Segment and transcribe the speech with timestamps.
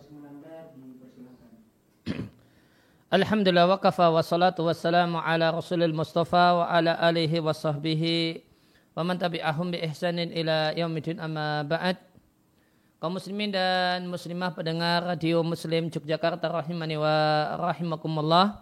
[3.16, 8.40] Alhamdulillah wa kafa wa salatu ala rasulil mustafa wa ala alihi wa sahbihi
[8.96, 12.00] wa man tabi'ahum bi ihsanin ila yaumidin amma ba'd.
[13.00, 17.16] Kaum muslimin dan muslimah pendengar radio muslim Yogyakarta rahimani wa
[17.72, 18.60] rahimakumullah.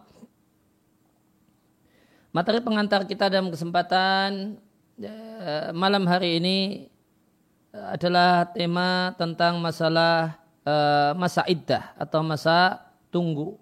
[2.31, 4.63] Materi pengantar kita dalam kesempatan
[5.03, 6.87] eh, malam hari ini
[7.73, 10.39] adalah tema tentang masalah
[10.69, 13.57] eh, masa iddah atau masa tunggu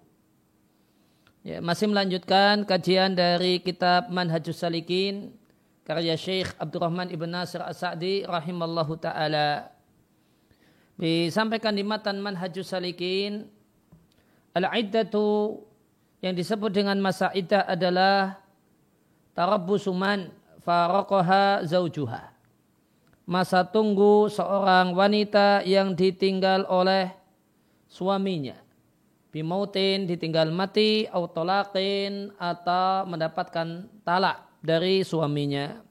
[1.47, 5.31] Ya, masih melanjutkan kajian dari kitab Manhajus Salikin
[5.87, 9.71] karya Syekh Abdurrahman Ibn Nasir As-Sa'di rahimallahu taala.
[10.99, 13.47] Disampaikan di matan Manhajus Salikin
[14.51, 15.63] al-iddatu
[16.19, 18.43] yang disebut dengan masa iddah adalah
[19.31, 20.27] tarabbusuman
[20.67, 22.36] faraqaha zaujuha.
[23.27, 27.11] Masa tunggu seorang wanita yang ditinggal oleh
[27.91, 28.67] suaminya
[29.37, 35.83] bimautin ditinggal mati autolakin atau mendapatkan talak dari suaminya.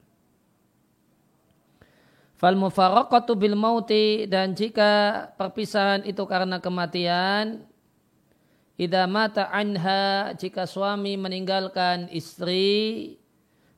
[2.37, 7.65] Fal mufaraqatu bil mauti dan jika perpisahan itu karena kematian
[8.77, 13.17] idza mata anha jika suami meninggalkan istri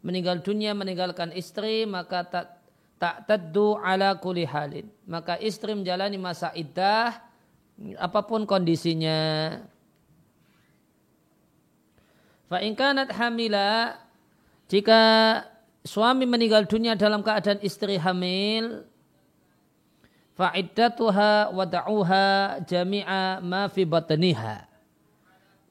[0.03, 2.58] meninggal dunia meninggalkan istri maka tak
[2.99, 4.85] tak taddu ala kulli halin.
[5.07, 7.15] Maka istri menjalani masa iddah
[7.95, 9.55] apa pun kondisinya.
[12.51, 13.95] Fa'inkanat hamila
[14.67, 14.99] jika
[15.87, 18.83] suami meninggal dunia dalam keadaan istri hamil
[20.35, 24.67] fa'iddatuha wada'uha jami'a ma fi batniha.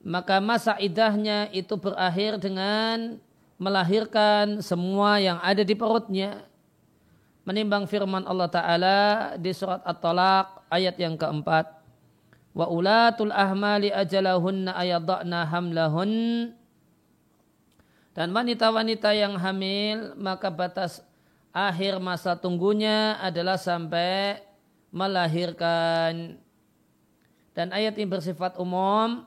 [0.06, 3.18] Maka masa idahnya itu berakhir dengan
[3.58, 6.46] melahirkan semua yang ada di perutnya
[7.48, 8.98] menimbang firman Allah Ta'ala
[9.40, 11.64] di surat At-Talaq ayat yang keempat.
[12.52, 16.12] Wa ulatul ahmali ajalahunna ayadna hamlahun.
[18.12, 21.00] Dan wanita-wanita yang hamil maka batas
[21.56, 24.44] akhir masa tunggunya adalah sampai
[24.92, 26.36] melahirkan.
[27.56, 29.24] Dan ayat ini bersifat umum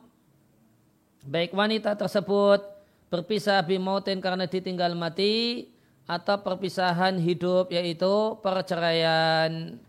[1.26, 2.62] baik wanita tersebut
[3.10, 5.68] berpisah bimautin karena ditinggal mati
[6.12, 9.80] atau perpisahan hidup yaitu perceraian.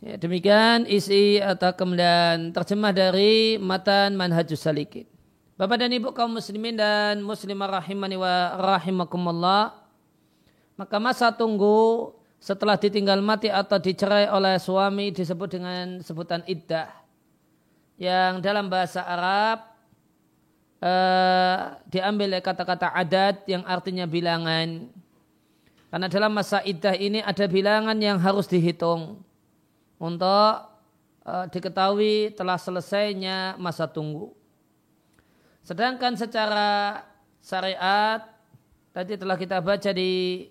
[0.00, 5.04] Ya, demikian isi atau kemudian terjemah dari matan manhajus salikin.
[5.58, 9.74] Bapak dan Ibu kaum muslimin dan muslimah rahimani wa rahimakumullah.
[10.78, 16.94] Maka masa tunggu setelah ditinggal mati atau dicerai oleh suami disebut dengan sebutan iddah.
[17.98, 19.66] Yang dalam bahasa Arab
[20.82, 24.90] uh, diambil kata-kata adat yang artinya bilangan.
[25.88, 29.24] Karena dalam masa iddah ini ada bilangan yang harus dihitung
[29.96, 30.52] untuk
[31.24, 34.36] uh, diketahui telah selesainya masa tunggu.
[35.64, 37.02] Sedangkan secara
[37.40, 38.24] syariat
[38.92, 40.44] tadi telah kita baca di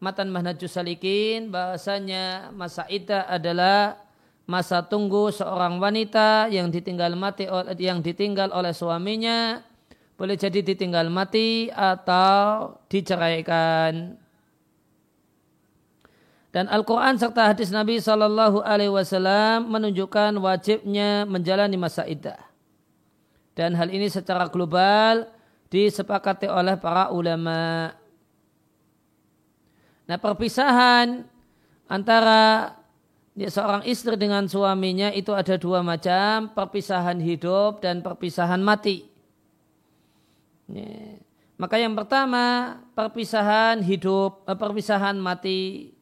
[0.00, 4.00] matan Mahnajus Salikin bahasanya masa iddah adalah
[4.50, 7.46] masa tunggu seorang wanita yang ditinggal mati
[7.78, 9.62] yang ditinggal oleh suaminya
[10.18, 14.18] boleh jadi ditinggal mati atau diceraikan.
[16.50, 22.42] Dan Al-Quran serta hadis Nabi Wasallam menunjukkan wajibnya menjalani masa iddah.
[23.54, 25.30] Dan hal ini secara global
[25.70, 27.94] disepakati oleh para ulama.
[30.10, 31.22] Nah perpisahan
[31.86, 32.74] antara
[33.34, 39.06] ya, seorang istri dengan suaminya itu ada dua macam, perpisahan hidup dan perpisahan mati.
[40.70, 41.20] Ya.
[41.60, 45.92] Maka yang pertama perpisahan hidup, eh, perpisahan mati.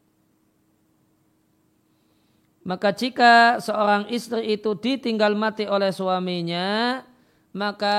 [2.63, 7.01] Maka jika seorang istri itu ditinggal mati oleh suaminya,
[7.51, 7.97] maka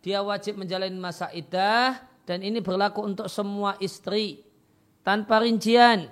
[0.00, 4.42] dia wajib menjalani masa iddah dan ini berlaku untuk semua istri
[5.04, 6.08] tanpa rincian.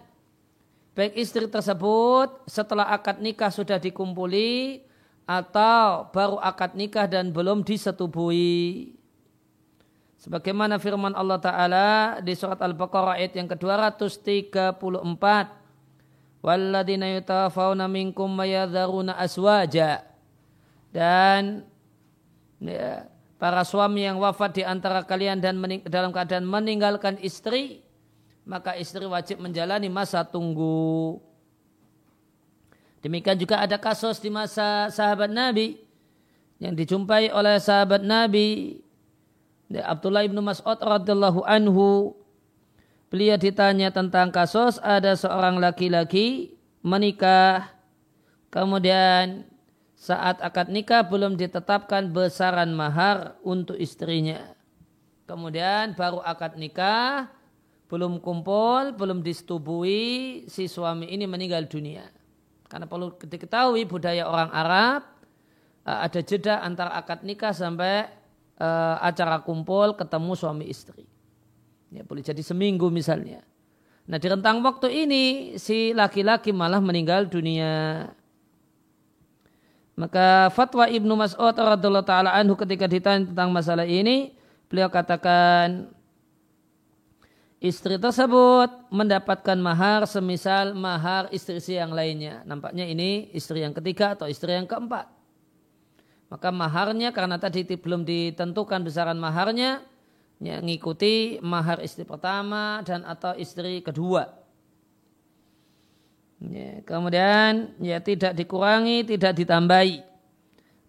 [0.98, 4.82] Baik istri tersebut setelah akad nikah sudah dikumpuli
[5.30, 8.98] atau baru akad nikah dan belum disetubui.
[10.18, 11.88] Sebagaimana firman Allah Ta'ala
[12.18, 15.24] di surat Al-Baqarah ayat yang ke-234
[16.42, 20.02] Walladina yutafawna minkum mayadharuna aswaja.
[20.90, 21.62] Dan
[22.58, 23.06] ya,
[23.38, 27.86] para suami yang wafat di antara kalian dan dalam keadaan meninggalkan istri,
[28.48, 31.20] maka istri wajib menjalani masa tunggu.
[33.04, 35.78] Demikian juga ada kasus di masa sahabat Nabi
[36.58, 38.80] yang dijumpai oleh sahabat Nabi
[39.70, 42.16] Abdullah ibnu Mas'ud radhiyallahu anhu
[43.08, 47.78] Beliau ditanya tentang kasus ada seorang laki-laki menikah
[48.48, 49.44] Kemudian
[49.92, 54.56] saat akad nikah belum ditetapkan besaran mahar untuk istrinya.
[55.28, 57.28] Kemudian baru akad nikah,
[57.88, 62.04] belum kumpul, belum disetubui, si suami ini meninggal dunia.
[62.68, 65.02] Karena perlu diketahui budaya orang Arab,
[65.88, 68.18] eh, ada jeda antara akad nikah sampai
[68.60, 71.06] uh, acara kumpul ketemu suami istri.
[71.88, 73.40] Ya, boleh jadi seminggu misalnya.
[74.08, 75.24] Nah di rentang waktu ini
[75.56, 78.08] si laki-laki malah meninggal dunia.
[79.98, 84.30] Maka fatwa Ibnu Mas'ud radhiyallahu taala anhu ketika ditanya tentang masalah ini,
[84.70, 85.90] beliau katakan
[87.58, 92.46] istri tersebut mendapatkan mahar semisal mahar istri-istri yang lainnya.
[92.46, 95.10] Nampaknya ini istri yang ketiga atau istri yang keempat.
[96.28, 99.80] Maka maharnya karena tadi belum ditentukan besaran maharnya,
[100.38, 104.28] ya, ngikuti mahar istri pertama dan atau istri kedua.
[106.38, 110.04] Ya, kemudian ya tidak dikurangi, tidak ditambahi.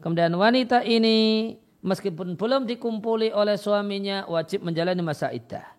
[0.03, 5.78] Kemudian wanita ini meskipun belum dikumpuli oleh suaminya wajib menjalani masa iddah.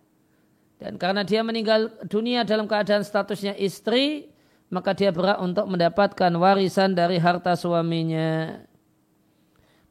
[0.81, 4.33] Dan karena dia meninggal dunia dalam keadaan statusnya istri,
[4.73, 8.65] maka dia berhak untuk mendapatkan warisan dari harta suaminya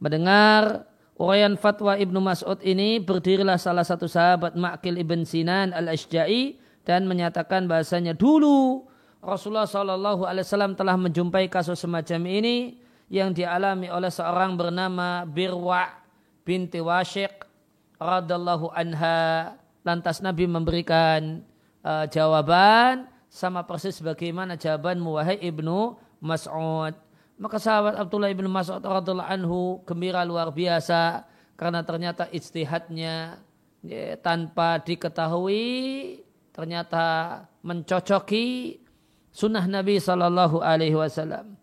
[0.00, 0.88] mendengar
[1.20, 6.56] uraian fatwa Ibnu Mas'ud ini berdirilah salah satu sahabat Ma'kil ibn Sinan al-Ashja'i
[6.88, 8.88] dan menyatakan bahasanya dulu
[9.20, 12.80] Rasulullah Wasallam telah menjumpai kasus semacam ini
[13.12, 15.92] yang dialami oleh seorang bernama Birwa
[16.40, 17.44] binti Washiq
[18.00, 19.59] radallahu anha.
[19.80, 21.40] Lantas Nabi memberikan
[21.80, 26.92] uh, jawaban sama persis bagaimana jawaban Muwahai ibnu Mas'ud.
[27.40, 31.24] Maka sahabat Abdullah bin Mas'ud radhiallahu anhu gembira luar biasa
[31.56, 33.40] karena ternyata istihadnya
[33.80, 36.20] ya, tanpa diketahui
[36.52, 38.76] ternyata mencocoki
[39.32, 41.56] sunnah Nabi Shallallahu Alaihi Wasallam.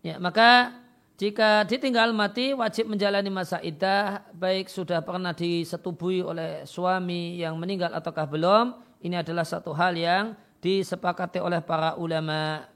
[0.00, 0.81] Ya, maka
[1.22, 7.94] jika ditinggal mati wajib menjalani masa iddah baik sudah pernah disetubui oleh suami yang meninggal
[7.94, 8.74] ataukah belum
[9.06, 12.66] ini adalah satu hal yang disepakati oleh para ulama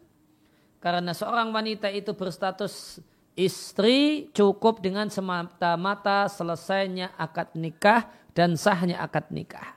[0.79, 3.03] karena seorang wanita itu berstatus
[3.35, 9.75] istri cukup dengan semata-mata selesainya akad nikah dan sahnya akad nikah.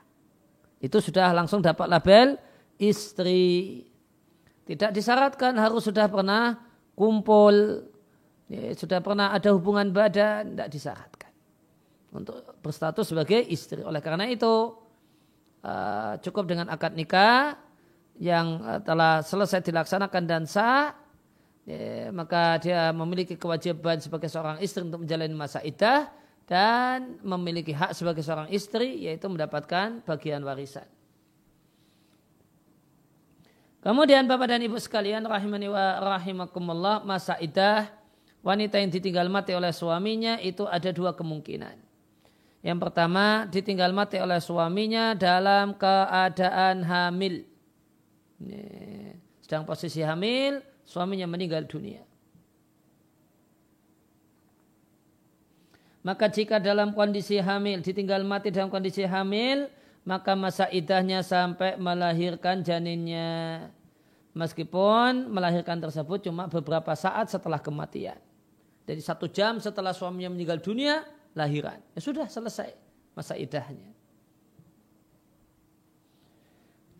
[0.78, 2.38] Itu sudah langsung dapat label
[2.78, 3.82] istri.
[4.70, 6.62] Tidak disyaratkan harus sudah pernah
[6.94, 7.84] kumpul,
[8.50, 11.32] ya, sudah pernah ada hubungan badan, tidak disyaratkan.
[12.10, 13.86] Untuk berstatus sebagai istri.
[13.86, 14.74] Oleh karena itu,
[15.62, 17.70] uh, cukup dengan akad nikah,
[18.20, 20.92] yang eh, telah selesai dilaksanakan dan sah,
[21.64, 26.12] ya, maka dia memiliki kewajiban sebagai seorang istri untuk menjalani masa idah
[26.44, 30.86] dan memiliki hak sebagai seorang istri yaitu mendapatkan bagian warisan.
[33.80, 37.88] Kemudian Bapak dan Ibu sekalian rahimani wa rahimakumullah masa idah
[38.46, 41.76] wanita yang ditinggal mati oleh suaminya itu ada dua kemungkinan.
[42.60, 47.50] Yang pertama ditinggal mati oleh suaminya dalam keadaan hamil
[49.50, 52.06] sedang posisi hamil, suaminya meninggal dunia.
[56.00, 59.68] Maka jika dalam kondisi hamil, ditinggal mati dalam kondisi hamil,
[60.08, 63.68] maka masa idahnya sampai melahirkan janinnya.
[64.32, 68.22] Meskipun melahirkan tersebut cuma beberapa saat setelah kematian.
[68.90, 71.06] Jadi satu jam setelah suaminya meninggal dunia,
[71.38, 71.78] lahiran.
[71.94, 72.74] Ya sudah selesai
[73.14, 74.00] masa idahnya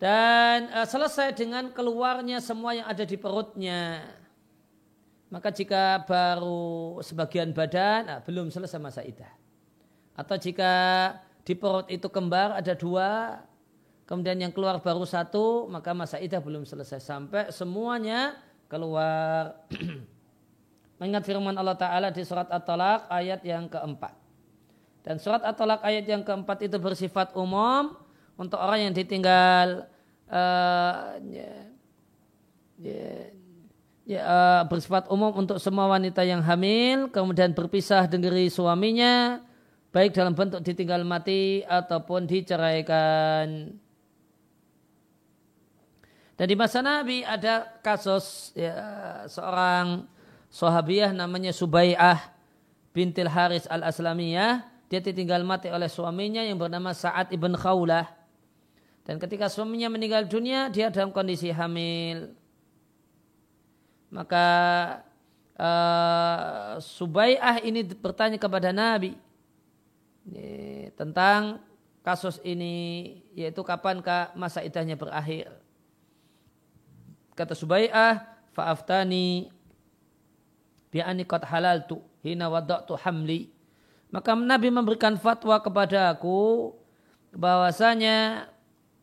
[0.00, 4.08] dan uh, selesai dengan keluarnya semua yang ada di perutnya.
[5.30, 9.30] Maka jika baru sebagian badan, nah, belum selesai masa idah.
[10.16, 10.72] Atau jika
[11.46, 13.38] di perut itu kembar ada dua,
[14.10, 19.54] kemudian yang keluar baru satu, maka masa idah belum selesai sampai semuanya keluar.
[21.00, 24.12] Mengingat firman Allah Ta'ala di surat At-Talaq ayat yang keempat.
[25.00, 27.96] Dan surat At-Talaq ayat yang keempat itu bersifat umum,
[28.40, 29.84] untuk orang yang ditinggal
[30.32, 31.52] uh, ya,
[32.80, 33.08] ya,
[34.08, 39.44] ya, uh, bersifat umum untuk semua wanita yang hamil kemudian berpisah dari suaminya
[39.92, 43.76] baik dalam bentuk ditinggal mati ataupun diceraikan.
[46.40, 48.72] Dan di masa Nabi ada kasus ya,
[49.28, 50.08] seorang
[50.50, 52.34] sahabiah namanya Subai'ah
[52.90, 54.66] bintil Haris al-Aslamiyah.
[54.90, 58.10] Dia ditinggal mati oleh suaminya yang bernama Sa'ad ibn Khawlah.
[59.06, 62.34] Dan ketika suaminya meninggal dunia, dia dalam kondisi hamil.
[64.10, 64.46] Maka
[65.54, 69.14] uh, Subai'ah ini bertanya kepada Nabi
[70.26, 71.62] ini, tentang
[72.02, 75.54] kasus ini, yaitu kapankah masa idahnya berakhir.
[77.38, 79.54] Kata Subai'ah, fa'aftani
[80.90, 83.50] bi'ani qad halaltu hina wada'tu hamli.
[84.10, 86.74] Maka Nabi memberikan fatwa kepada aku
[87.30, 88.50] bahwasanya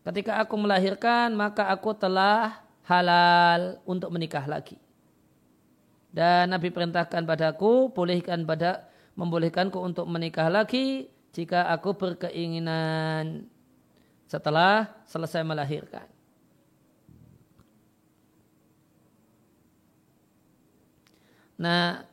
[0.03, 4.79] ketika aku melahirkan maka aku telah halal untuk menikah lagi.
[6.11, 8.87] Dan Nabi perintahkan padaku, bolehkan pada
[9.19, 13.45] membolehkanku untuk menikah lagi jika aku berkeinginan
[14.25, 16.16] setelah selesai melahirkan.
[21.57, 22.05] Nah,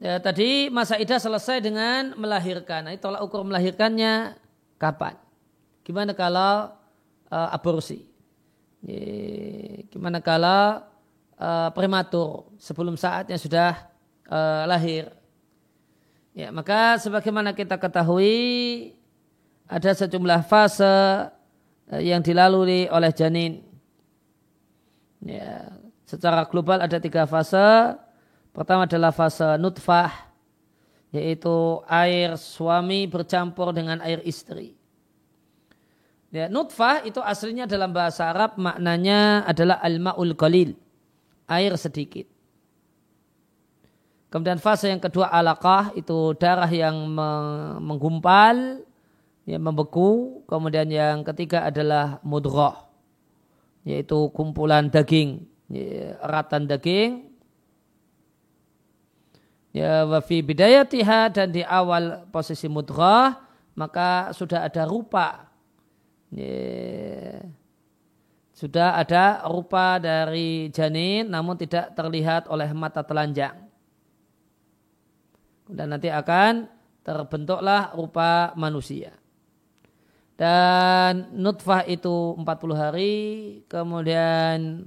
[0.00, 2.88] ya, tadi masa idah selesai dengan melahirkan.
[2.88, 4.36] Nah, tolak ukur melahirkannya
[4.80, 5.14] kapan?
[5.84, 6.72] Gimana kalau
[7.28, 8.08] uh, aborsi?
[9.92, 10.84] Gimana kalau
[11.36, 13.72] uh, prematur sebelum saatnya sudah
[14.30, 15.12] uh, lahir?
[16.32, 18.94] Ya, maka sebagaimana kita ketahui
[19.66, 21.28] ada sejumlah fase
[21.98, 23.66] yang dilalui oleh janin.
[25.18, 25.74] Ya,
[26.06, 27.98] secara global ada tiga fase.
[28.58, 30.10] Pertama adalah fase nutfah,
[31.14, 34.74] yaitu air suami bercampur dengan air istri.
[36.34, 40.74] Ya, nutfah itu aslinya dalam bahasa Arab maknanya adalah al-ma'ul qalil,
[41.46, 42.26] air sedikit.
[44.26, 46.98] Kemudian fase yang kedua alaqah itu darah yang
[47.78, 48.82] menggumpal,
[49.46, 50.42] yang membeku.
[50.50, 52.90] Kemudian yang ketiga adalah mudghah,
[53.86, 57.27] yaitu kumpulan daging, ya, eratan daging.
[59.78, 63.38] Ya wafi bidayatiha dan di awal posisi mudghah
[63.78, 65.46] maka sudah ada rupa
[68.58, 73.54] sudah ada rupa dari janin namun tidak terlihat oleh mata telanjang.
[75.68, 76.66] Dan nanti akan
[77.06, 79.14] terbentuklah rupa manusia.
[80.34, 83.16] Dan nutfah itu 40 hari,
[83.70, 84.86] kemudian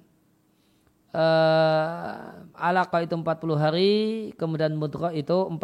[1.12, 3.94] uh, alaqah itu 40 hari,
[4.36, 5.60] kemudian mudghah itu 40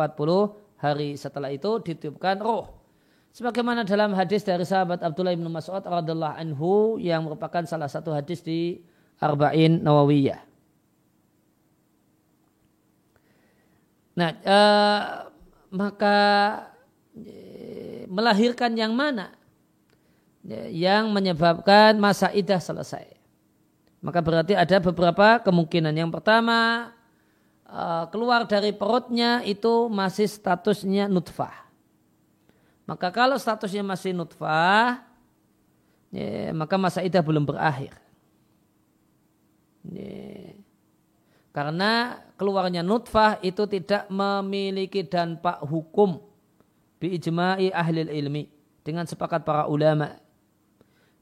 [0.79, 1.17] hari.
[1.17, 2.77] Setelah itu ditiupkan roh
[3.37, 8.41] Sebagaimana dalam hadis dari sahabat Abdullah bin Mas'ud radhiallahu anhu yang merupakan salah satu hadis
[8.41, 8.81] di
[9.21, 10.41] Arba'in Nawawiyah.
[14.17, 15.01] Nah, eh,
[15.69, 16.17] maka
[17.13, 19.29] eh, melahirkan yang mana?
[20.73, 23.16] Yang menyebabkan masa idah selesai.
[24.01, 25.93] Maka berarti ada beberapa kemungkinan.
[25.93, 26.91] Yang pertama,
[27.65, 31.67] eh, keluar dari perutnya itu masih statusnya nutfah
[32.87, 35.03] maka kalau statusnya masih nutfah,
[36.07, 37.91] ya, maka masa idah belum berakhir.
[39.91, 40.55] Ya.
[41.51, 46.23] Karena keluarnya nutfah itu tidak memiliki dampak hukum
[47.03, 48.47] biijma'i ahli ilmi
[48.87, 50.15] dengan sepakat para ulama.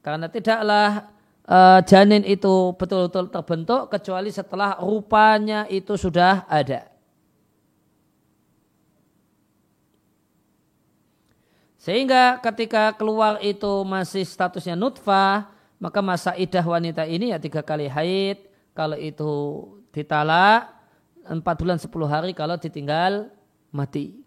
[0.06, 1.10] Karena tidaklah
[1.46, 6.90] uh, janin itu betul-betul terbentuk kecuali setelah rupanya itu sudah ada.
[11.78, 15.46] Sehingga ketika keluar itu masih statusnya nutfah,
[15.78, 18.42] maka masa idah wanita ini ya tiga kali haid.
[18.74, 19.32] Kalau itu
[19.94, 20.68] ditalak,
[21.24, 23.30] empat bulan sepuluh hari kalau ditinggal
[23.70, 24.18] mati.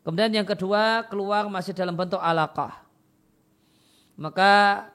[0.00, 2.88] Kemudian yang kedua keluar masih dalam bentuk alaqah.
[4.16, 4.86] Maka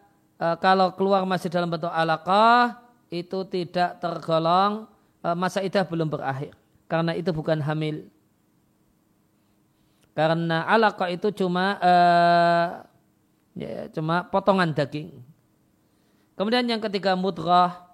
[0.41, 2.81] e, kalau keluar masih dalam bentuk alaqah
[3.13, 4.89] itu tidak tergolong
[5.21, 6.57] e, masa idah belum berakhir.
[6.89, 8.09] Karena itu bukan hamil.
[10.11, 12.83] Karena alaqah itu cuma uh,
[13.55, 15.23] ya, cuma potongan daging.
[16.35, 17.87] Kemudian yang ketiga mudrah.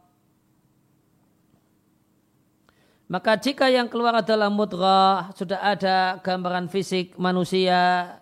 [3.08, 8.18] Maka jika yang keluar adalah mudrah, sudah ada gambaran fisik manusia,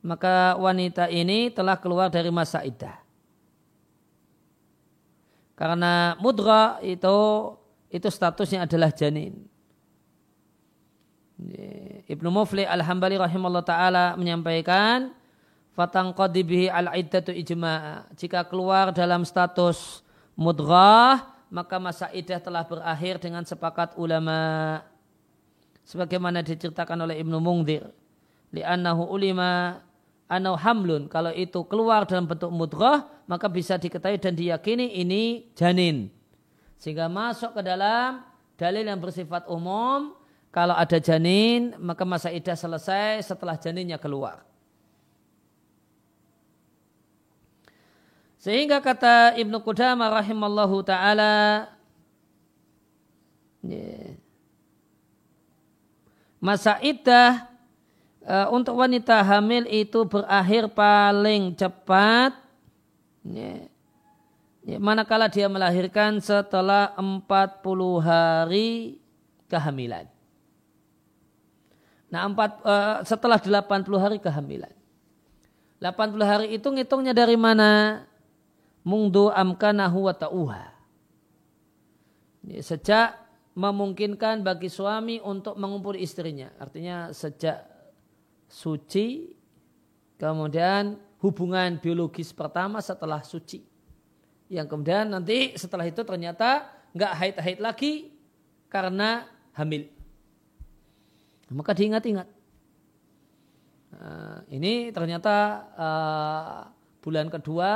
[0.00, 3.05] maka wanita ini telah keluar dari masa iddah.
[5.56, 7.16] Karena mudrah itu
[7.88, 9.48] itu statusnya adalah janin.
[12.08, 15.12] Ibnu Mufli Al-Hambali rahimahullah taala menyampaikan
[15.76, 20.00] fatang qadibihi al-iddatu ijma' jika keluar dalam status
[20.32, 24.80] mudghah maka masa iddah telah berakhir dengan sepakat ulama.
[25.86, 27.86] Sebagaimana diceritakan oleh Ibnu Mungdir
[28.50, 29.78] li'annahu ulima
[30.26, 31.06] anau hamlun.
[31.10, 36.10] Kalau itu keluar dalam bentuk mudghah maka bisa diketahui dan diyakini ini janin.
[36.78, 38.22] Sehingga masuk ke dalam
[38.54, 40.14] dalil yang bersifat umum.
[40.54, 44.40] Kalau ada janin, maka masa idah selesai setelah janinnya keluar.
[48.40, 51.66] Sehingga kata Ibnu Qudamah rahimallahu taala
[56.38, 57.55] masa idah
[58.26, 62.46] uh, untuk wanita hamil itu berakhir paling cepat
[64.66, 67.22] Ya, manakala dia melahirkan setelah 40
[68.02, 68.98] hari
[69.46, 70.10] kehamilan.
[72.10, 73.62] Nah, empat, uh, setelah 80
[73.94, 74.74] hari kehamilan.
[75.78, 78.02] 80 hari itu ngitungnya dari mana?
[78.82, 80.64] Mungdu amkanahu wa ta'uha.
[82.62, 83.18] Sejak
[83.54, 86.50] memungkinkan bagi suami untuk mengumpuli istrinya.
[86.58, 87.75] Artinya sejak
[88.46, 89.34] suci,
[90.16, 93.76] kemudian hubungan biologis pertama setelah suci
[94.46, 97.92] yang kemudian nanti setelah itu ternyata nggak haid-haid lagi
[98.70, 99.90] karena hamil.
[101.50, 102.28] Maka diingat-ingat.
[103.96, 105.36] Nah, ini ternyata
[105.78, 106.58] uh,
[107.02, 107.70] bulan kedua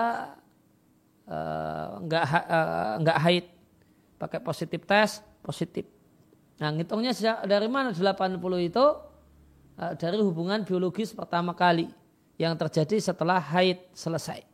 [1.26, 2.24] uh, nggak
[3.02, 3.46] nggak haid,
[4.18, 5.86] pakai positif tes positif.
[6.60, 7.14] Nah, ngitungnya
[7.46, 8.86] dari mana 80 itu
[9.96, 11.88] dari hubungan biologis pertama kali
[12.36, 14.44] yang terjadi setelah haid selesai.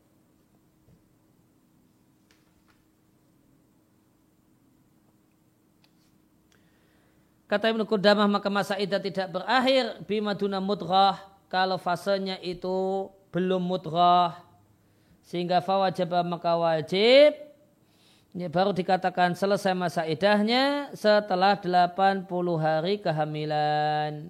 [7.47, 14.35] Kata Ibnu Qudamah maka masa idah tidak berakhir bimaduna mudghah kalau fasenya itu belum mudghah
[15.23, 17.39] sehingga fawajib maka wajib
[18.35, 22.29] ini baru dikatakan selesai masa idahnya setelah 80
[22.61, 24.29] hari kehamilan.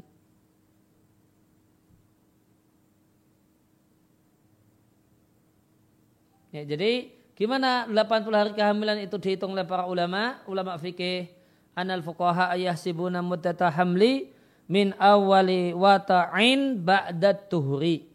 [6.57, 11.29] Ya, jadi gimana 80 hari kehamilan itu dihitung oleh para ulama, ulama fikih
[11.77, 14.33] anal fuqaha ayahsibuna muddata hamli
[14.64, 18.09] min awali wata'in ba'dat tuhri.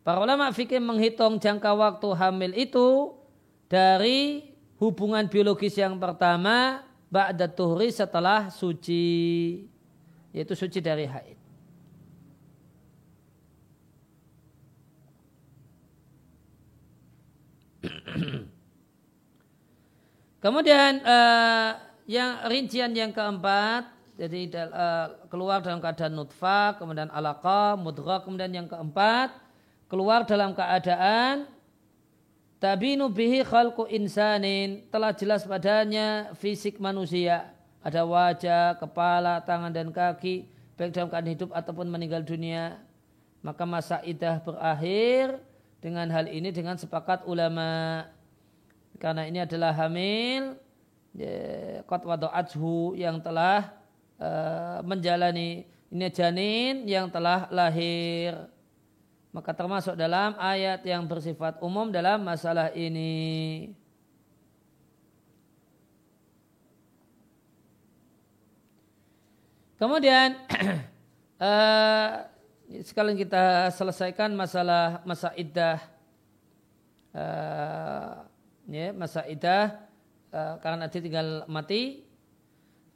[0.00, 3.12] Para ulama fikih menghitung jangka waktu hamil itu
[3.68, 4.48] dari
[4.80, 9.04] hubungan biologis yang pertama ba'dat tuhri setelah suci
[10.32, 11.43] yaitu suci dari haid.
[20.44, 21.70] Kemudian uh,
[22.04, 28.68] yang rincian yang keempat, jadi uh, keluar dalam keadaan nutfah, kemudian alaqa, mudghah, kemudian yang
[28.70, 29.34] keempat,
[29.90, 31.48] keluar dalam keadaan
[32.62, 37.50] tabinu bihi khalqu insanin, telah jelas padanya fisik manusia.
[37.84, 42.80] Ada wajah, kepala, tangan dan kaki, baik dalam keadaan hidup ataupun meninggal dunia.
[43.44, 45.36] Maka masa idah berakhir
[45.84, 48.08] dengan hal ini dengan sepakat ulama.
[48.96, 50.56] Karena ini adalah hamil
[51.84, 53.70] kot adhu yang telah
[54.18, 55.62] uh, menjalani
[55.94, 58.50] ini janin yang telah lahir
[59.30, 63.70] maka termasuk dalam ayat yang bersifat umum dalam masalah ini
[69.78, 70.34] kemudian
[71.38, 72.26] uh,
[72.84, 75.78] sekalian kita selesaikan masalah masa iddah.
[77.14, 78.26] Uh,
[78.68, 79.84] ya, masa iddah.
[80.34, 82.02] Eh, karena ditinggal mati.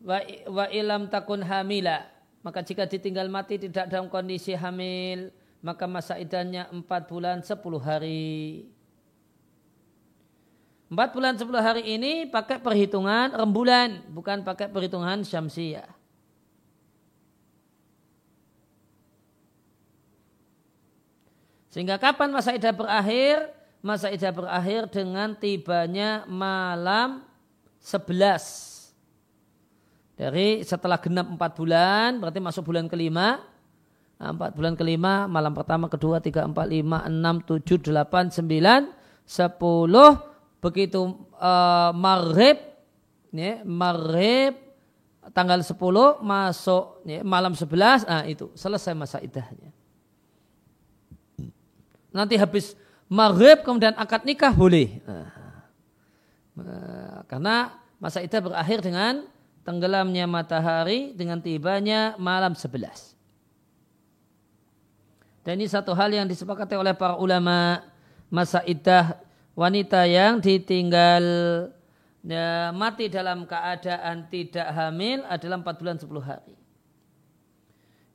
[0.02, 0.18] Wa,
[0.50, 2.07] wa ilam takun hamila.
[2.42, 8.70] Maka jika ditinggal mati tidak dalam kondisi hamil maka masa idahnya 4 bulan 10 hari.
[10.88, 15.98] 4 bulan 10 hari ini pakai perhitungan rembulan bukan pakai perhitungan syamsiah
[21.68, 23.52] sehingga kapan masa idah berakhir?
[23.78, 27.22] Masa idah berakhir dengan tibanya malam
[27.78, 33.38] 11 dari setelah genap 4 bulan berarti masuk bulan kelima.
[34.18, 38.90] Nah, 4 bulan kelima malam pertama kedua tiga empat lima enam tujuh delapan sembilan
[39.22, 40.18] sepuluh.
[40.59, 40.98] Begitu
[41.38, 42.59] uh, maghrib
[43.31, 44.59] ya, maghrib
[45.31, 45.78] tanggal 10
[46.24, 49.78] masuk ya, malam 11 nah itu selesai masa idahnya
[52.12, 52.77] nanti habis
[53.09, 55.01] maghrib kemudian akad nikah boleh.
[56.59, 59.27] Eh, karena masa itu berakhir dengan
[59.62, 63.14] tenggelamnya matahari dengan tibanya malam 11.
[65.47, 67.81] Dan ini satu hal yang disepakati oleh para ulama
[68.29, 69.16] masa idah
[69.57, 71.25] wanita yang ditinggal
[72.21, 76.57] ya, mati dalam keadaan tidak hamil adalah 4 bulan 10 hari.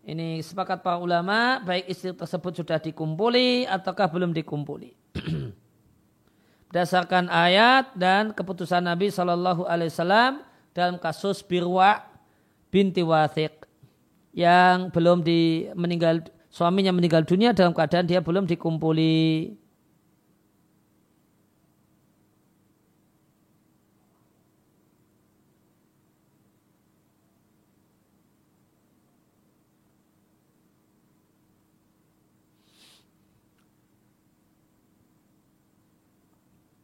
[0.04, 4.92] Ini sepakat para ulama baik istri tersebut sudah dikumpuli ataukah belum dikumpuli.
[6.74, 10.42] berdasarkan ayat dan keputusan Nabi Shallallahu Alaihi Wasallam
[10.74, 12.02] dalam kasus Birwa
[12.74, 13.70] binti Wathiq
[14.34, 19.54] yang belum di meninggal suaminya meninggal dunia dalam keadaan dia belum dikumpuli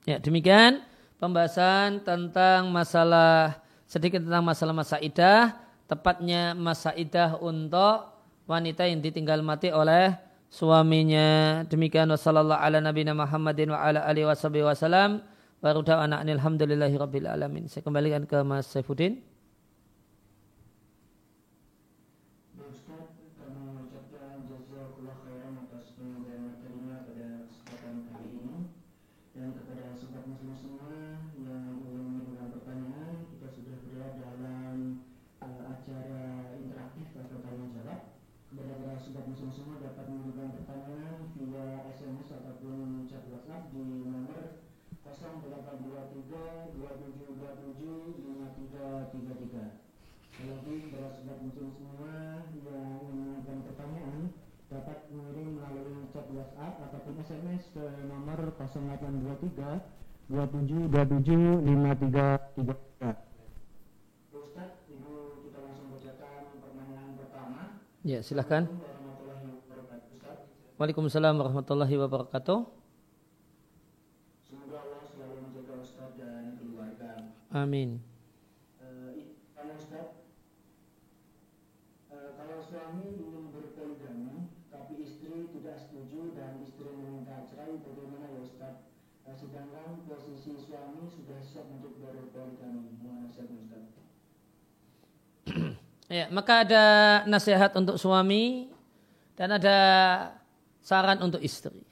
[0.10, 0.82] Ya, demikian
[1.22, 5.54] pembahasan tentang masalah sedikit tentang masalah masa idah,
[5.86, 8.10] tepatnya masa idah untuk
[8.50, 10.18] wanita yang ditinggal mati oleh
[10.50, 11.62] suaminya.
[11.70, 15.22] Demikian wasallallahu ala nabiyina Muhammadin wa ala alihi wasallam.
[15.62, 15.86] Baru
[16.98, 17.70] rabbil alamin.
[17.70, 19.22] Saya kembalikan ke Mas Saifuddin.
[57.60, 64.32] SMS ke nomor 0823 2727 5333.
[64.32, 67.84] Ustaz, Ibu kita langsung bacakan pertanyaan pertama.
[68.08, 68.64] Ya, silahkan.
[70.80, 72.64] Waalaikumsalam warahmatullahi wabarakatuh.
[74.48, 77.28] Semoga Allah selalu menjaga Ustaz dan keluarga.
[77.52, 78.00] Amin.
[96.10, 96.86] Ya, maka ada
[97.30, 98.74] nasihat untuk suami
[99.38, 99.78] dan ada
[100.82, 101.86] saran untuk istri.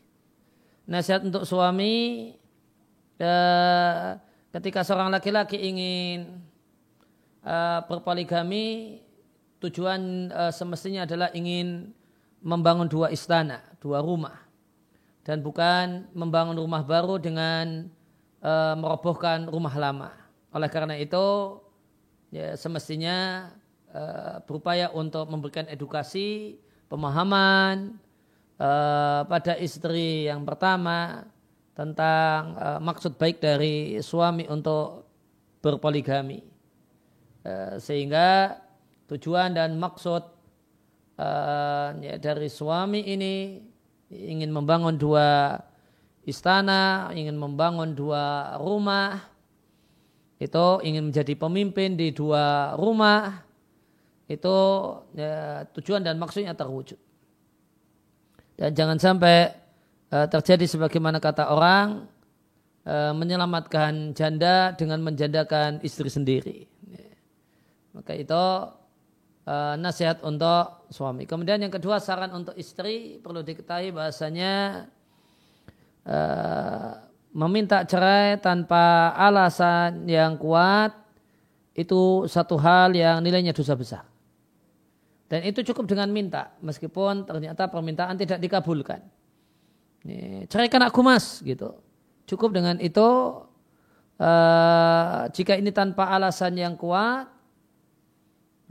[0.89, 2.33] Nasihat untuk suami
[3.21, 3.37] ya,
[4.49, 6.41] ketika seorang laki-laki ingin
[7.45, 8.97] uh, berpoligami,
[9.61, 11.93] tujuan uh, semestinya adalah ingin
[12.41, 14.41] membangun dua istana, dua rumah,
[15.21, 17.85] dan bukan membangun rumah baru dengan
[18.41, 20.09] uh, merobohkan rumah lama.
[20.49, 21.61] Oleh karena itu,
[22.33, 23.45] ya semestinya
[23.93, 27.99] uh, berupaya untuk memberikan edukasi, pemahaman
[28.59, 31.27] uh, pada istri yang pertama
[31.77, 35.05] tentang uh, maksud baik dari suami untuk
[35.61, 36.41] berpoligami.
[37.45, 38.59] Uh, sehingga
[39.07, 40.23] tujuan dan maksud
[41.21, 43.61] uh, ya, dari suami ini
[44.11, 45.59] ingin membangun dua
[46.27, 49.23] istana, ingin membangun dua rumah,
[50.37, 53.46] itu ingin menjadi pemimpin di dua rumah,
[54.27, 54.55] itu
[55.15, 56.99] ya, tujuan dan maksudnya terwujud.
[58.59, 59.55] Dan jangan sampai
[60.11, 62.11] uh, terjadi sebagaimana kata orang
[62.83, 66.67] uh, menyelamatkan janda dengan menjandakan istri sendiri.
[67.95, 68.43] Maka itu
[69.47, 71.25] uh, nasihat untuk suami.
[71.25, 74.85] Kemudian yang kedua saran untuk istri perlu diketahui bahasanya
[76.05, 76.91] uh,
[77.33, 80.93] meminta cerai tanpa alasan yang kuat
[81.77, 84.05] itu satu hal yang nilainya dosa besar.
[85.27, 89.03] Dan itu cukup dengan minta, meskipun ternyata permintaan tidak dikabulkan.
[90.47, 91.75] Ceraikan aku mas, gitu.
[92.23, 93.03] Cukup dengan itu,
[94.23, 97.27] uh, jika ini tanpa alasan yang kuat,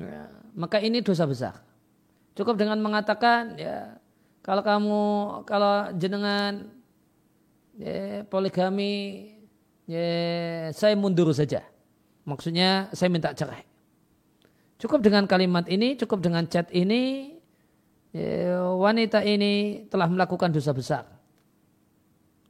[0.00, 1.60] ya, maka ini dosa besar.
[2.32, 4.00] Cukup dengan mengatakan, ya
[4.40, 5.04] kalau kamu,
[5.44, 6.72] kalau jenengan
[7.76, 9.36] ya, poligami,
[9.84, 10.08] ya,
[10.72, 11.64] saya mundur saja.
[12.24, 13.75] Maksudnya saya minta cerai.
[14.76, 17.32] Cukup dengan kalimat ini, cukup dengan chat ini,
[18.12, 21.04] ya, wanita ini telah melakukan dosa besar.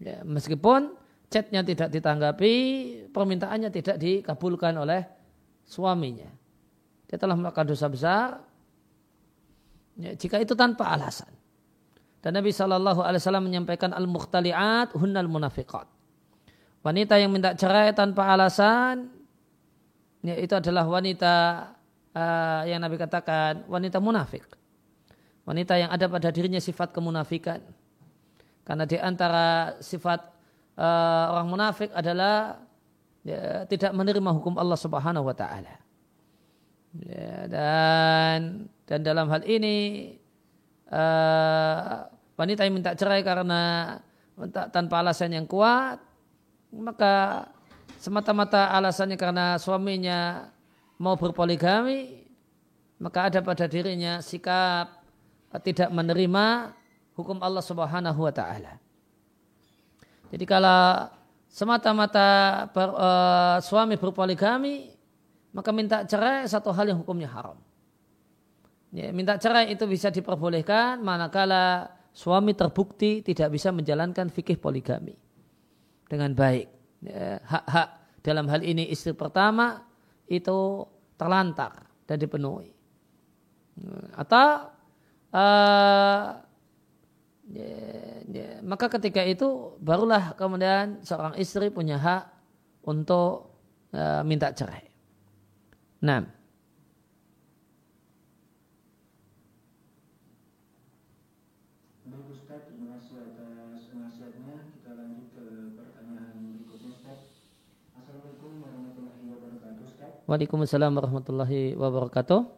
[0.03, 0.91] Ya, meskipun
[1.31, 2.55] chatnya tidak ditanggapi,
[3.15, 5.07] permintaannya tidak dikabulkan oleh
[5.63, 6.27] suaminya.
[7.07, 8.43] Dia telah melakukan dosa besar.
[9.95, 11.31] Ya, jika itu tanpa alasan.
[12.27, 15.87] Dan Nabi Shallallahu Alaihi Wasallam menyampaikan al-mukhtaliat hunnal munafiqat.
[16.83, 19.15] Wanita yang minta cerai tanpa alasan,
[20.27, 21.35] ya, itu adalah wanita
[22.17, 24.49] uh, yang Nabi katakan wanita munafik.
[25.45, 27.61] Wanita yang ada pada dirinya sifat kemunafikan.
[28.67, 30.27] Karena di antara sifat
[30.75, 32.59] uh, orang munafik adalah
[33.23, 35.77] ya, tidak menerima hukum Allah Subhanahu wa taala.
[36.97, 40.17] Ya, dan dan dalam hal ini
[40.89, 43.95] uh, wanita yang minta cerai karena
[44.73, 46.01] tanpa alasan yang kuat
[46.73, 47.47] maka
[48.01, 50.51] semata-mata alasannya karena suaminya
[50.97, 52.25] mau berpoligami,
[53.01, 55.05] maka ada pada dirinya sikap
[55.65, 56.77] tidak menerima
[57.17, 58.77] hukum Allah Subhanahu wa taala.
[60.29, 61.09] Jadi kalau
[61.49, 62.29] semata-mata
[62.73, 64.93] ber, uh, suami berpoligami,
[65.57, 67.57] maka minta cerai satu hal yang hukumnya haram.
[68.93, 75.17] Ya, minta cerai itu bisa diperbolehkan manakala suami terbukti tidak bisa menjalankan fikih poligami
[76.09, 76.69] dengan baik.
[77.05, 77.89] ya, hak-hak
[78.25, 79.85] dalam hal ini istri pertama
[80.27, 80.87] itu
[81.17, 82.71] terlantar dan dipenuhi.
[84.17, 84.73] Atau
[85.33, 86.25] uh,
[87.53, 87.73] ya,
[88.25, 92.25] ya, maka ketika itu barulah kemudian seorang istri punya hak
[92.87, 93.53] untuk
[93.93, 94.89] uh, minta cerai.
[96.05, 96.36] Nah,
[110.27, 112.51] Waalaikumsalam warahmatullahi wabarakatuh.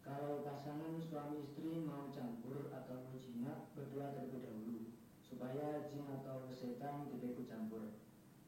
[0.00, 7.12] Kalau pasangan suami istri mau campur atau jina berdoa terlebih dahulu supaya jin atau setan
[7.12, 7.92] tidak ikut campur.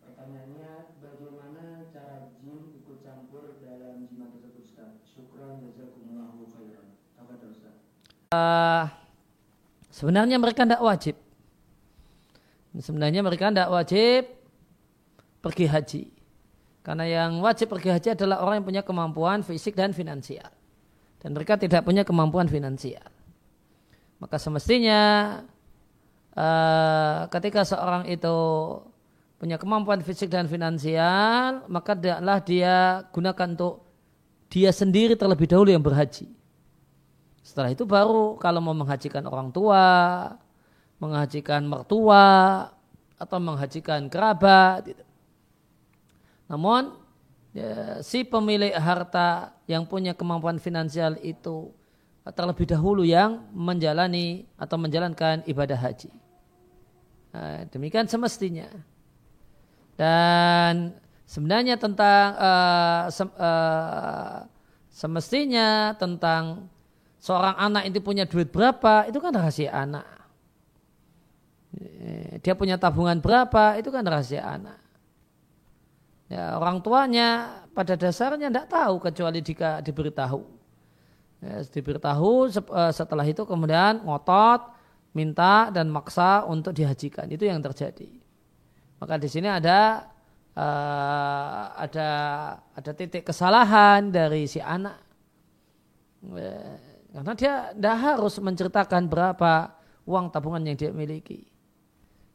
[0.01, 4.97] Pertanyaannya bagaimana cara jin ikut campur dalam jima tersebut Ustaz?
[5.05, 6.97] Syukran jazakumullahu khairan.
[7.13, 7.77] Tafadhol Ustaz.
[8.33, 8.89] Uh,
[9.93, 11.21] sebenarnya mereka tidak wajib.
[12.81, 14.33] Sebenarnya mereka tidak wajib
[15.45, 16.16] pergi haji.
[16.87, 20.47] Karena yang wajib pergi haji adalah orang yang punya kemampuan fisik dan finansial.
[21.19, 23.11] Dan mereka tidak punya kemampuan finansial.
[24.23, 25.35] Maka semestinya
[26.39, 28.39] uh, ketika seorang itu
[29.35, 33.83] punya kemampuan fisik dan finansial, maka adalah dia gunakan untuk
[34.47, 36.31] dia sendiri terlebih dahulu yang berhaji.
[37.43, 39.85] Setelah itu baru kalau mau menghajikan orang tua,
[41.03, 42.71] menghajikan mertua,
[43.19, 45.06] atau menghajikan kerabat, gitu.
[46.47, 46.95] Namun
[47.51, 51.75] ya, si pemilik harta yang punya kemampuan finansial itu
[52.27, 56.11] terlebih dahulu yang menjalani atau menjalankan ibadah haji.
[57.31, 58.67] Nah, demikian semestinya.
[59.95, 64.47] Dan sebenarnya tentang uh, sem, uh,
[64.91, 66.67] semestinya tentang
[67.23, 70.07] seorang anak itu punya duit berapa itu kan rahasia anak.
[72.41, 74.81] Dia punya tabungan berapa itu kan rahasia anak.
[76.27, 80.43] Ya, orang tuanya pada dasarnya tidak tahu kecuali jika diberitahu.
[81.39, 84.75] Ya, diberitahu eh, setelah itu kemudian ngotot,
[85.15, 87.31] minta dan maksa untuk dihajikan.
[87.31, 88.11] Itu yang terjadi.
[89.01, 90.09] Maka di sini ada
[90.57, 92.11] uh, ada
[92.73, 94.97] ada titik kesalahan dari si anak.
[96.33, 96.81] Ya,
[97.13, 99.77] karena dia tidak harus menceritakan berapa
[100.09, 101.45] uang tabungan yang dia miliki.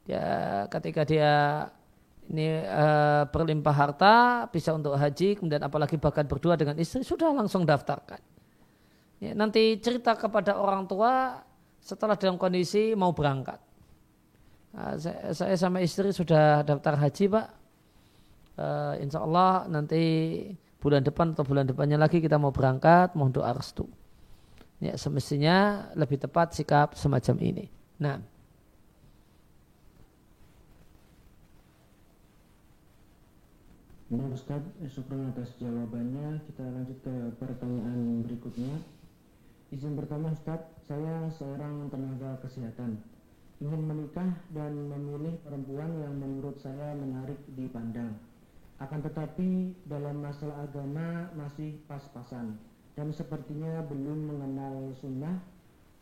[0.05, 1.65] Ya, ketika dia
[2.31, 3.27] ini uh,
[3.75, 8.23] harta, bisa untuk haji, kemudian apalagi bahkan berdua dengan istri, sudah langsung daftarkan.
[9.19, 11.43] Ya, nanti cerita kepada orang tua
[11.83, 13.59] setelah dalam kondisi mau berangkat.
[14.71, 17.47] Nah, saya, saya sama istri sudah daftar haji pak.
[18.55, 20.01] Uh, insya Allah nanti
[20.79, 23.91] bulan depan atau bulan depannya lagi kita mau berangkat, mohon doa restu.
[24.79, 27.67] Ya, semestinya lebih tepat sikap semacam ini.
[27.99, 28.30] Nah.
[34.11, 34.59] Nah Ustaz,
[34.91, 36.43] syukur atas jawabannya.
[36.43, 38.75] Kita lanjut ke pertanyaan berikutnya.
[39.71, 42.99] Izin pertama Ustaz, saya seorang tenaga kesehatan.
[43.63, 48.11] Ingin menikah dan memilih perempuan yang menurut saya menarik dipandang.
[48.83, 52.59] Akan tetapi dalam masalah agama masih pas-pasan
[52.99, 55.39] dan sepertinya belum mengenal sunnah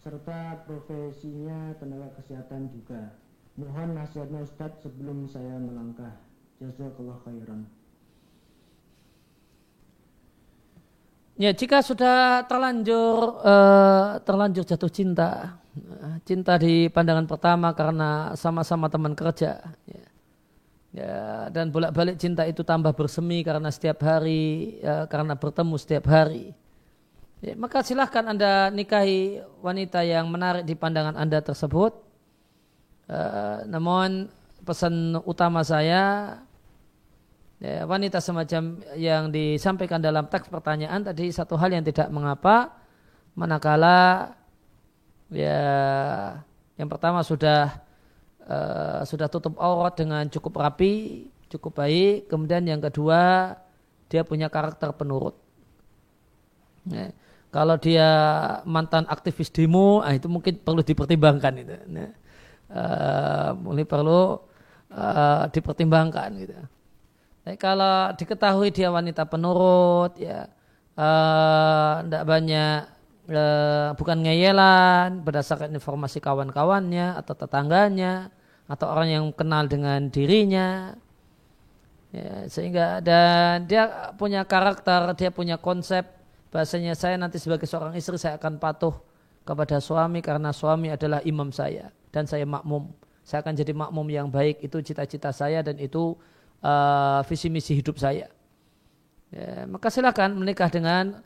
[0.02, 3.14] serta profesinya tenaga kesehatan juga.
[3.54, 6.18] Mohon nasihatnya Ustadz sebelum saya melangkah.
[6.58, 7.70] Jazakallah khairan.
[11.40, 18.92] Ya, jika sudah terlanjur uh, terlanjur jatuh cinta, uh, cinta di pandangan pertama karena sama-sama
[18.92, 20.06] teman kerja, ya.
[20.92, 21.16] ya
[21.48, 26.52] dan bolak-balik cinta itu tambah bersemi karena setiap hari, ya, karena bertemu setiap hari.
[27.40, 31.96] Ya, maka silahkan anda nikahi wanita yang menarik di pandangan anda tersebut.
[33.08, 34.28] Uh, namun
[34.68, 36.36] pesan utama saya
[37.60, 42.74] ya, wanita semacam yang disampaikan dalam teks pertanyaan tadi satu hal yang tidak mengapa
[43.36, 44.34] manakala
[45.30, 45.60] ya
[46.80, 47.84] yang pertama sudah
[48.48, 53.54] uh, sudah tutup aurat dengan cukup rapi cukup baik kemudian yang kedua
[54.10, 55.38] dia punya karakter penurut.
[56.90, 57.14] Ya,
[57.54, 58.10] kalau dia
[58.66, 62.10] mantan aktivis demo nah itu mungkin perlu dipertimbangkan itu nah,
[62.74, 64.42] uh, mungkin perlu
[64.90, 66.56] uh, dipertimbangkan gitu
[67.50, 70.46] tapi kalau diketahui dia wanita penurut, ya
[72.06, 72.86] tidak uh, banyak
[73.26, 78.30] uh, bukan ngeyelan berdasarkan informasi kawan-kawannya atau tetangganya
[78.70, 80.94] atau orang yang kenal dengan dirinya,
[82.14, 86.06] ya, sehingga dan dia punya karakter, dia punya konsep.
[86.54, 88.94] Bahasanya saya nanti sebagai seorang istri saya akan patuh
[89.42, 92.94] kepada suami karena suami adalah imam saya dan saya makmum.
[93.26, 94.62] saya akan jadi makmum yang baik.
[94.62, 96.14] Itu cita-cita saya dan itu
[96.64, 98.28] uh, visi misi hidup saya
[99.32, 101.20] ya, maka silakan menikah dengan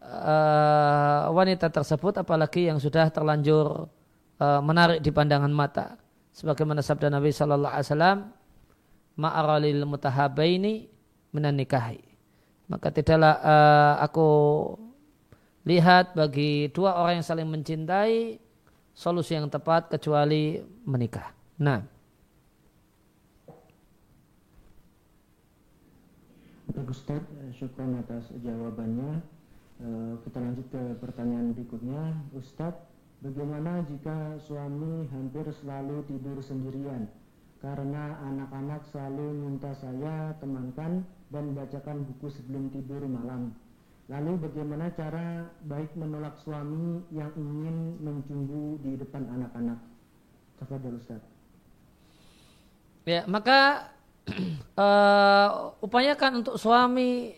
[0.00, 3.88] uh, wanita tersebut apalagi yang sudah terlanjur
[4.40, 5.96] uh, menarik di pandangan mata
[6.32, 8.18] sebagaimana sabda Nabi Shallallahu Alaihi Wasallam
[9.18, 10.86] ma'aralil mutahabaini
[11.34, 12.02] menanikahi
[12.68, 14.28] maka tidaklah uh, aku
[15.64, 18.40] lihat bagi dua orang yang saling mencintai
[18.96, 21.30] solusi yang tepat kecuali menikah.
[21.60, 21.97] Nah.
[26.78, 27.26] Bagus Ustaz,
[27.58, 29.18] syukur atas jawabannya.
[29.82, 32.14] Eh, kita lanjut ke pertanyaan berikutnya.
[32.30, 32.86] Ustadz,
[33.18, 37.10] bagaimana jika suami hampir selalu tidur sendirian?
[37.58, 41.02] Karena anak-anak selalu minta saya temankan
[41.34, 43.58] dan bacakan buku sebelum tidur malam.
[44.06, 49.82] Lalu bagaimana cara baik menolak suami yang ingin mencumbu di depan anak-anak?
[50.62, 51.26] Tafadhol Ustaz.
[53.02, 53.90] Ya, maka
[54.76, 55.48] uh,
[55.84, 57.34] upayakan untuk suami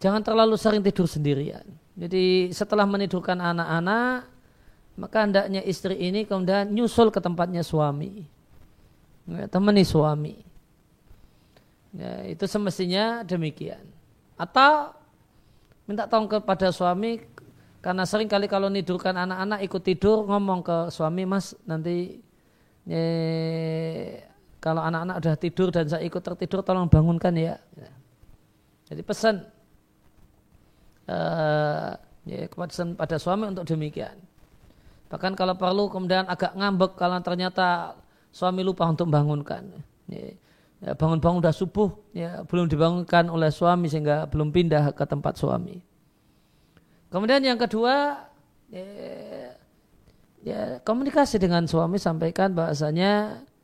[0.00, 1.64] jangan terlalu sering tidur sendirian.
[1.96, 4.28] Jadi setelah menidurkan anak-anak,
[5.00, 8.28] maka hendaknya istri ini kemudian nyusul ke tempatnya suami.
[9.26, 10.36] Ya, temani suami.
[11.96, 13.80] Ya, itu semestinya demikian.
[14.36, 14.92] Atau
[15.88, 17.24] minta tolong kepada suami
[17.80, 22.18] karena sering kali kalau nidurkan anak-anak ikut tidur ngomong ke suami mas nanti
[22.82, 24.26] eh,
[24.66, 27.54] kalau anak-anak udah tidur dan saya ikut tertidur tolong bangunkan ya.
[27.78, 27.90] ya.
[28.90, 29.46] Jadi pesan
[31.06, 31.94] uh,
[32.26, 34.18] ya, kepada pada suami untuk demikian.
[35.06, 37.94] Bahkan kalau perlu kemudian agak ngambek kalau ternyata
[38.34, 39.70] suami lupa untuk bangunkan.
[40.10, 40.34] Ya,
[40.82, 45.78] ya, bangun-bangun udah subuh ya belum dibangunkan oleh suami sehingga belum pindah ke tempat suami.
[47.06, 48.26] Kemudian yang kedua
[48.66, 48.86] ya,
[50.42, 53.54] ya komunikasi dengan suami sampaikan bahasanya ya,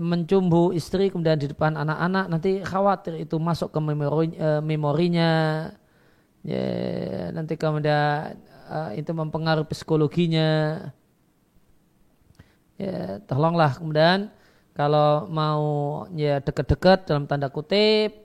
[0.00, 5.32] mencumbu istri kemudian di depan anak-anak nanti khawatir itu masuk ke memori, uh, memorinya.
[6.42, 6.66] Ya
[7.36, 8.40] nanti kemudian
[8.72, 10.80] uh, itu mempengaruhi psikologinya.
[12.80, 14.32] Ya tolonglah kemudian
[14.72, 15.64] kalau mau
[16.16, 18.24] ya deket-deket dalam tanda kutip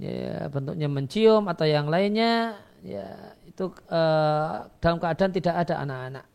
[0.00, 6.26] ya bentuknya mencium atau yang lainnya ya itu uh, dalam keadaan tidak ada anak-anak.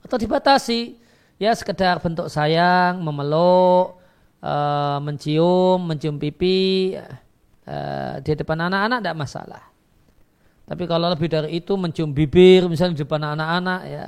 [0.00, 1.09] Atau dibatasi
[1.40, 3.96] ya sekedar bentuk sayang memeluk
[4.44, 6.94] uh, mencium mencium pipi
[7.64, 9.64] uh, di depan anak-anak tidak masalah
[10.70, 14.06] tapi kalau lebih dari itu mencium bibir misalnya di depan anak-anak ya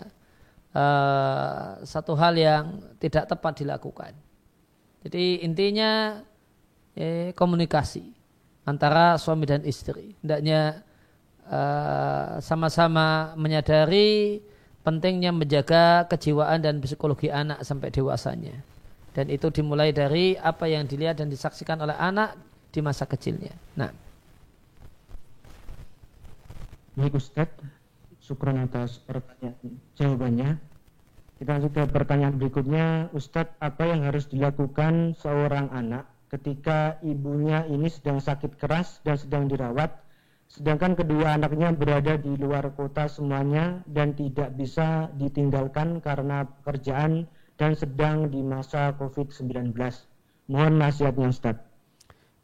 [0.78, 4.14] uh, satu hal yang tidak tepat dilakukan.
[5.02, 6.22] Jadi intinya
[6.94, 8.06] eh, komunikasi
[8.62, 10.14] antara suami dan istri.
[10.22, 10.86] Hendaknya
[12.38, 14.40] sama-sama menyadari
[14.82, 18.54] pentingnya menjaga kejiwaan dan psikologi anak sampai dewasanya.
[19.12, 22.34] Dan itu dimulai dari apa yang dilihat dan disaksikan oleh anak
[22.72, 23.52] di masa kecilnya.
[23.76, 23.92] Nah.
[26.92, 27.60] Baik Ustadz,
[28.20, 30.50] syukur atas pertanyaan jawabannya.
[31.40, 37.92] Kita lanjut ke pertanyaan berikutnya, Ustadz, apa yang harus dilakukan seorang anak ketika ibunya ini
[37.92, 39.92] sedang sakit keras dan sedang dirawat,
[40.52, 47.24] sedangkan kedua anaknya berada di luar kota semuanya dan tidak bisa ditinggalkan karena pekerjaan
[47.56, 49.72] dan sedang di masa COVID-19.
[50.52, 51.64] Mohon nasihatnya Ustadz.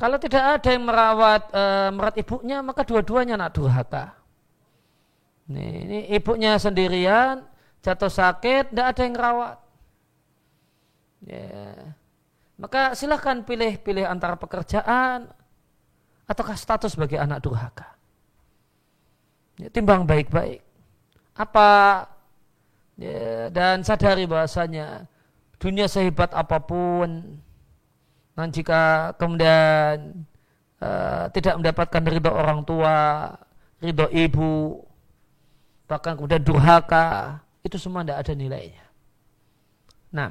[0.01, 4.15] Kalau tidak ada yang merawat e, merawat ibunya, maka dua-duanya anak durhaka.
[5.51, 7.45] Nih, ini ibunya sendirian,
[7.83, 9.57] jatuh sakit, tidak ada yang rawat.
[11.27, 11.51] Ya.
[12.57, 15.29] Maka silahkan pilih-pilih antara pekerjaan
[16.31, 17.98] ataukah status sebagai anak durhaka.
[19.59, 20.63] Ya, timbang baik-baik.
[21.35, 21.69] Apa
[22.95, 25.11] ya, dan sadari bahasanya
[25.59, 27.43] dunia sehebat apa pun
[28.39, 30.23] dan jika kemudian
[30.79, 33.35] uh, tidak mendapatkan ridho orang tua,
[33.83, 34.79] ridho ibu,
[35.91, 38.87] bahkan kemudian durhaka, itu semua tidak ada nilainya.
[40.15, 40.31] Nah,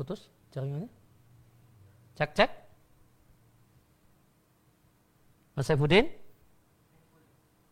[0.00, 0.88] putus jaringannya?
[2.16, 2.50] Cek cek.
[5.52, 6.08] Mas Saifuddin?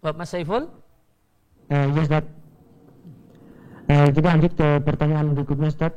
[0.04, 0.68] Mas Saiful?
[1.72, 2.24] Uh, yes, Ustaz.
[3.88, 5.96] Uh, kita lanjut ke pertanyaan berikutnya, Ustaz.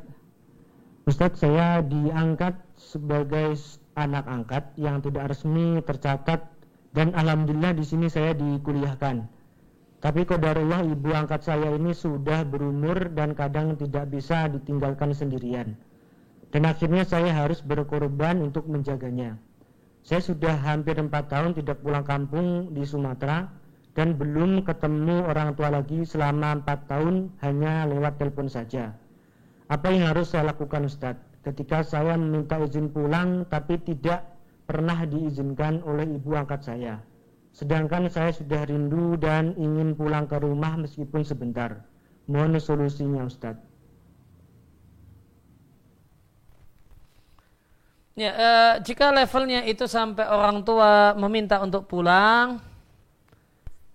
[1.03, 3.59] Ustadz saya diangkat sebagai
[3.99, 6.47] anak angkat yang tidak resmi tercatat
[6.95, 9.27] dan alhamdulillah di sini saya dikuliahkan.
[10.01, 15.75] Tapi kodarullah ibu angkat saya ini sudah berumur dan kadang tidak bisa ditinggalkan sendirian.
[16.51, 19.39] Dan akhirnya saya harus berkorban untuk menjaganya.
[20.03, 23.47] Saya sudah hampir empat tahun tidak pulang kampung di Sumatera
[23.95, 28.95] dan belum ketemu orang tua lagi selama empat tahun hanya lewat telepon saja.
[29.71, 31.23] Apa yang harus saya lakukan Ustadz?
[31.41, 34.27] Ketika saya meminta izin pulang tapi tidak
[34.67, 36.99] pernah diizinkan oleh ibu angkat saya.
[37.51, 41.83] Sedangkan saya sudah rindu dan ingin pulang ke rumah meskipun sebentar.
[42.27, 43.70] Mohon solusinya Ustadz.
[48.11, 52.59] Ya, eh, jika levelnya itu sampai orang tua meminta untuk pulang,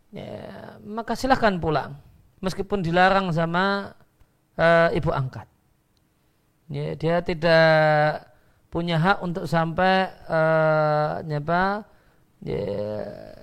[0.09, 1.93] ya, maka silahkan pulang,
[2.41, 3.93] meskipun dilarang sama
[4.57, 5.45] eh, ibu angkat.
[6.73, 8.25] Ya, dia tidak
[8.73, 11.85] punya hak untuk sampai eh, nyapa,
[12.41, 12.65] ya,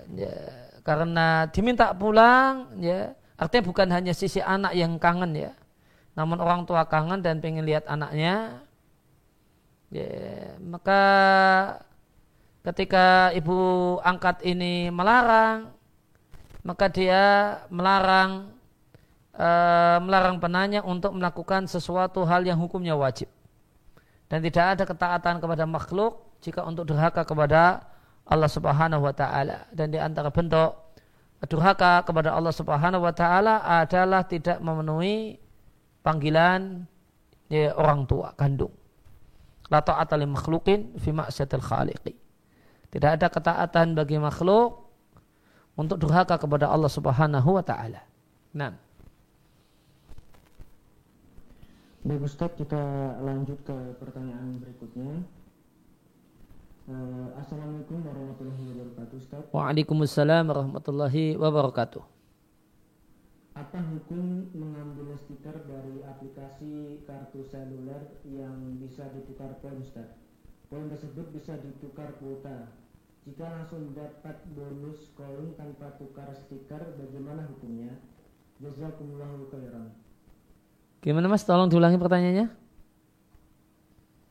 [0.10, 0.36] ya,
[0.82, 5.54] karena diminta pulang, ya, artinya bukan hanya sisi anak yang kangen ya,
[6.18, 8.58] namun orang tua kangen dan pengen lihat anaknya,
[9.94, 11.02] Ya, maka
[12.66, 15.70] ketika ibu angkat ini melarang,
[16.66, 17.24] maka dia
[17.70, 18.50] melarang
[19.38, 19.48] e,
[20.02, 23.30] melarang penanya untuk melakukan sesuatu hal yang hukumnya wajib.
[24.34, 27.86] Dan tidak ada ketaatan kepada makhluk jika untuk durhaka kepada
[28.26, 29.70] Allah Subhanahu wa taala.
[29.70, 30.74] Dan di antara bentuk
[31.46, 35.38] durhaka kepada Allah Subhanahu wa taala adalah tidak memenuhi
[36.02, 36.90] panggilan
[37.46, 38.74] ya, orang tua kandung.
[39.72, 42.14] La ta'ata li makhlukin fi ma'syatil khaliqi.
[42.92, 44.86] Tidak ada ketaatan bagi makhluk
[45.74, 48.04] untuk durhaka kepada Allah Subhanahu wa taala.
[48.54, 48.76] Nah.
[52.04, 52.80] Baik Ustaz, kita
[53.24, 55.24] lanjut ke pertanyaan berikutnya.
[56.84, 59.44] Uh, Assalamualaikum warahmatullahi wabarakatuh Ustaz.
[59.56, 62.13] Waalaikumsalam warahmatullahi wabarakatuh
[63.54, 70.10] apa hukum mengambil stiker dari aplikasi kartu seluler yang bisa ditukar poin Ustaz?
[70.74, 72.74] Poin tersebut bisa ditukar kuota.
[73.30, 77.94] Jika langsung dapat bonus koin tanpa tukar stiker, bagaimana hukumnya?
[78.58, 79.94] Jazakumullahu khairan.
[81.06, 81.46] Gimana Mas?
[81.46, 82.48] Tolong diulangi pertanyaannya.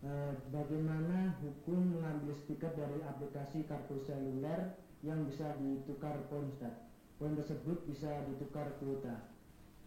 [0.02, 4.74] Uh, bagaimana hukum mengambil stiker dari aplikasi kartu seluler
[5.06, 6.91] yang bisa ditukar poin Ustaz?
[7.20, 9.32] Poin tersebut bisa ditukar kuota.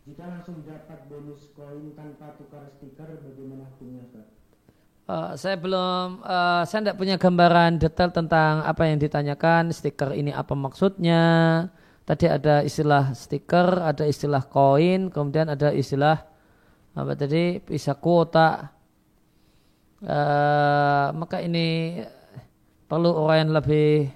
[0.06, 4.28] Jika langsung dapat bonus koin tanpa tukar stiker, bagaimana hukumnya, Ustaz?
[5.06, 9.70] Uh, saya belum, uh, saya tidak punya gambaran detail tentang apa yang ditanyakan.
[9.70, 11.22] Stiker ini apa maksudnya?
[12.06, 16.22] Tadi ada istilah stiker, ada istilah koin, kemudian ada istilah
[16.94, 18.70] apa tadi bisa kuota.
[20.06, 21.98] Uh, maka ini
[22.86, 24.10] perlu orang yang lebih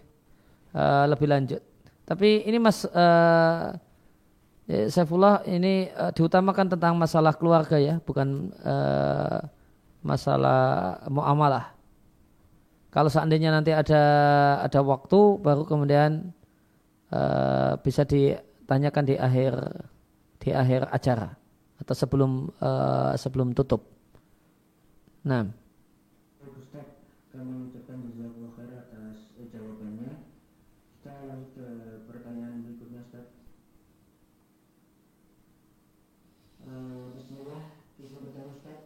[0.78, 1.62] uh, lebih lanjut.
[2.10, 3.78] Tapi ini Mas uh,
[4.66, 9.46] ya, Saifullah ini uh, diutamakan tentang masalah keluarga ya, bukan uh,
[10.02, 11.78] masalah muamalah.
[12.90, 14.02] Kalau seandainya nanti ada
[14.66, 16.34] ada waktu baru kemudian
[17.14, 19.54] uh, bisa ditanyakan di akhir
[20.42, 21.38] di akhir acara
[21.78, 23.86] atau sebelum uh, sebelum tutup.
[25.30, 25.46] Nah
[27.30, 30.28] kami ucapkan jazakallahu khair atas jawabannya.
[31.00, 31.68] Kita lanjut ke
[32.10, 33.32] pertanyaan berikutnya Ustaz.
[36.68, 37.64] Uh, Bismillah,
[37.96, 38.80] izin bertanya Ustaz.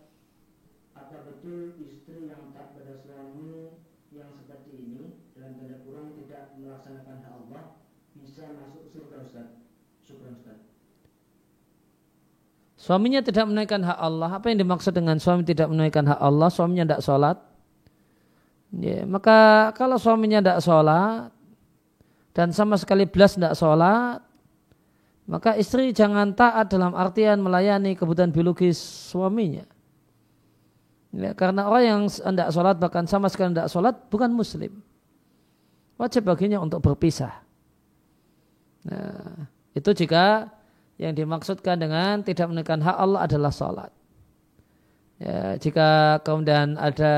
[0.93, 3.73] Apa betul istri yang tak pada suami
[4.13, 7.63] yang seperti ini dalam tanda kurung tidak melaksanakan hak Allah
[8.13, 9.47] bisa masuk surga Ustaz?
[10.05, 10.61] Syukur Ustaz.
[12.83, 14.27] Suaminya tidak menaikkan hak Allah.
[14.27, 16.51] Apa yang dimaksud dengan suami tidak menaikkan hak Allah?
[16.51, 17.39] Suaminya tidak sholat.
[18.75, 21.31] Ya, maka kalau suaminya tidak sholat,
[22.35, 24.19] dan sama sekali belas tidak sholat,
[25.29, 28.75] maka istri jangan taat dalam artian melayani kebutuhan biologis
[29.13, 29.63] suaminya.
[31.15, 34.83] Ya, karena orang yang tidak sholat bahkan sama sekali tidak sholat bukan muslim.
[35.95, 37.31] Wajib baginya untuk berpisah.
[38.83, 40.51] Nah, itu jika
[41.01, 43.91] yang dimaksudkan dengan tidak menekan hak Allah adalah sholat.
[45.21, 47.13] Ya, jika kemudian ada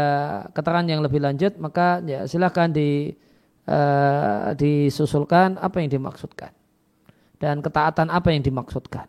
[0.53, 3.15] keterangan yang lebih lanjut, maka ya silahkan di
[3.65, 6.51] uh, disusulkan apa yang dimaksudkan
[7.39, 9.07] dan ketaatan apa yang dimaksudkan.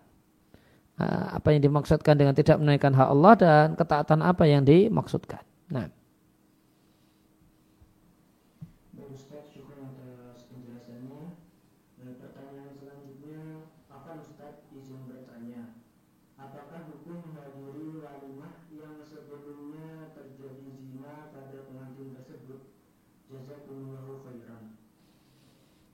[0.96, 5.44] Uh, apa yang dimaksudkan dengan tidak menaikkan hak Allah dan ketaatan apa yang dimaksudkan.
[5.68, 5.95] Nah.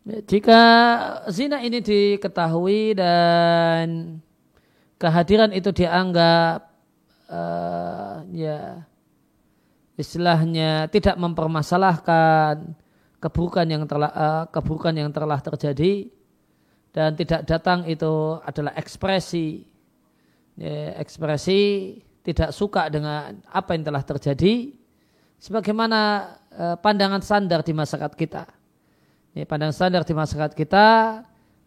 [0.02, 0.62] Jika
[1.30, 4.18] zina ini diketahui dan
[4.98, 6.74] kehadiran itu dianggap
[7.30, 8.82] uh, ya
[9.94, 12.74] istilahnya tidak mempermasalahkan
[13.22, 16.10] keburukan yang telah uh, keburukan yang telah terjadi
[16.90, 19.62] dan tidak datang itu adalah ekspresi
[20.58, 21.94] ya, ekspresi
[22.26, 24.74] tidak suka dengan apa yang telah terjadi
[25.38, 26.00] sebagaimana
[26.58, 28.61] uh, pandangan standar di masyarakat kita
[29.36, 30.86] ya, pandangan standar di masyarakat kita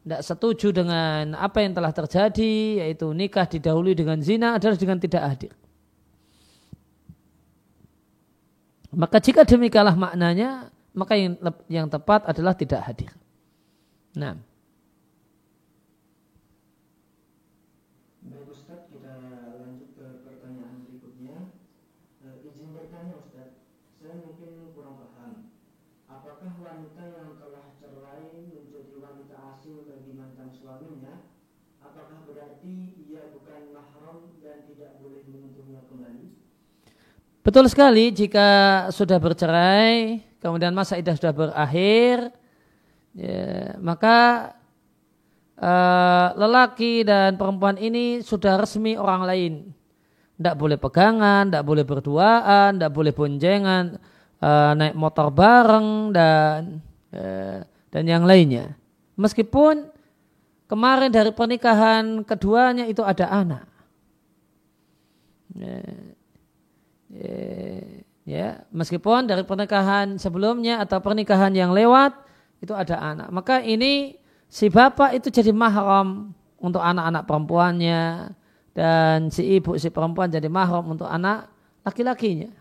[0.06, 5.24] tidak setuju dengan apa yang telah terjadi yaitu nikah didahului dengan zina adalah dengan tidak
[5.26, 5.54] hadir
[8.96, 11.36] Maka jika demikianlah maknanya, maka yang
[11.68, 13.12] yang tepat adalah tidak hadir.
[14.16, 14.40] Nah.
[18.24, 19.12] Baik Ustaz, kita
[19.60, 21.52] lanjut ke pertanyaan berikutnya.
[22.24, 23.60] E, izin bertanya Ustaz,
[24.00, 25.52] saya mungkin kurang paham.
[26.08, 31.28] Apakah wanita yang telah cerai menjadi wanita asing bagi mantan suaminya?
[31.84, 36.46] Apakah berarti ia bukan mahram dan tidak boleh menyentuhnya kembali?
[37.46, 38.50] Betul sekali jika
[38.90, 42.34] sudah bercerai, kemudian masa idah sudah berakhir,
[43.14, 44.50] ya, maka
[45.62, 49.54] uh, lelaki dan perempuan ini sudah resmi orang lain.
[50.42, 54.02] Tidak boleh pegangan, tidak boleh berduaan, tidak boleh boncengan,
[54.42, 56.82] uh, naik motor bareng dan
[57.14, 57.62] uh,
[57.94, 58.74] dan yang lainnya.
[59.22, 59.86] Meskipun
[60.66, 63.70] kemarin dari pernikahan keduanya itu ada anak.
[65.54, 65.78] Ya
[68.26, 72.12] ya meskipun dari pernikahan sebelumnya atau pernikahan yang lewat
[72.60, 73.28] itu ada anak.
[73.30, 74.18] Maka ini
[74.50, 78.34] si bapak itu jadi mahram untuk anak-anak perempuannya
[78.76, 81.48] dan si ibu si perempuan jadi mahram untuk anak
[81.86, 82.52] laki-lakinya.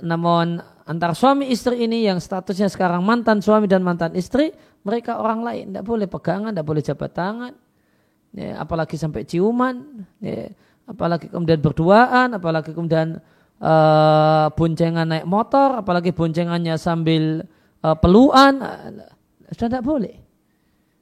[0.00, 4.54] Namun antar suami istri ini yang statusnya sekarang mantan suami dan mantan istri
[4.86, 5.64] mereka orang lain.
[5.74, 7.52] Tidak boleh pegangan tidak boleh jabat tangan.
[8.34, 10.50] Ya, apalagi sampai ciuman ya,
[10.90, 13.22] apalagi kemudian berduaan apalagi kemudian
[13.64, 17.48] uh, boncengan naik motor, apalagi boncengannya sambil
[17.80, 19.08] uh, peluan, uh,
[19.56, 20.16] sudah tidak boleh.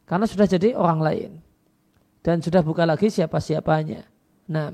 [0.07, 1.31] Karena sudah jadi orang lain.
[2.23, 4.07] Dan sudah bukan lagi siapa-siapanya.
[4.55, 4.71] Nah,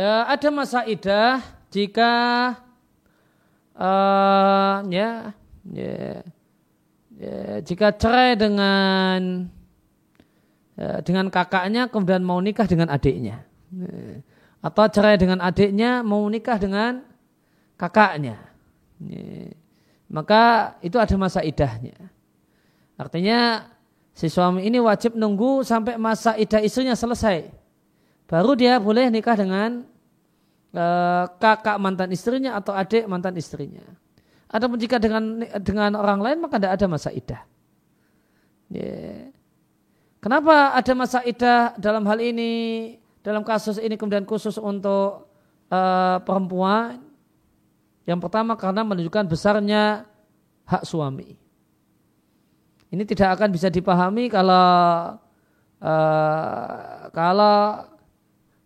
[0.00, 2.12] uh, ada masa idah jika
[3.76, 5.36] uh, ya,
[5.68, 6.24] ya,
[7.20, 9.46] ya jika cerai dengan
[10.80, 13.44] uh, dengan kakaknya kemudian mau nikah dengan adiknya.
[14.60, 17.04] Atau cerai dengan adiknya mau nikah dengan
[17.76, 18.40] kakaknya.
[18.98, 19.52] Uh,
[20.10, 21.94] maka itu ada masa idahnya.
[22.98, 23.70] Artinya
[24.12, 27.46] si suami ini wajib nunggu sampai masa idah istrinya selesai.
[28.26, 29.86] Baru dia boleh nikah dengan
[30.70, 33.82] Eh, kakak mantan istrinya atau adik mantan istrinya.
[34.46, 37.42] Adapun jika dengan dengan orang lain maka tidak ada masa idah.
[40.22, 45.26] Kenapa ada masa idah dalam hal ini, dalam kasus ini kemudian khusus untuk
[45.74, 47.02] uh, perempuan?
[48.06, 50.06] Yang pertama karena menunjukkan besarnya
[50.70, 51.34] hak suami.
[52.94, 55.18] Ini tidak akan bisa dipahami kalau
[55.82, 57.90] uh, kalau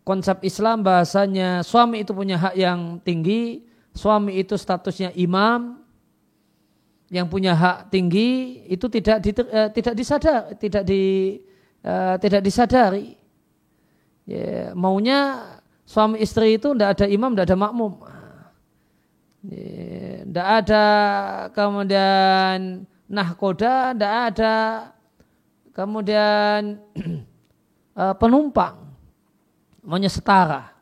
[0.04, 3.64] konsep Islam bahasanya suami itu punya hak yang tinggi,
[3.96, 5.80] suami itu statusnya imam,
[7.08, 11.02] yang punya hak tinggi itu tidak di, uh, tidak disadar, tidak di
[11.82, 13.16] uh, tidak disadari.
[14.28, 15.52] Ya, maunya
[15.88, 17.92] suami istri itu tidak ada imam, tidak ada makmum.
[19.44, 20.84] Tidak ya, ada
[21.52, 24.56] kemudian nahkoda, tidak ada
[25.76, 26.80] kemudian
[27.96, 28.83] uh, penumpang
[29.84, 30.72] maunya setara.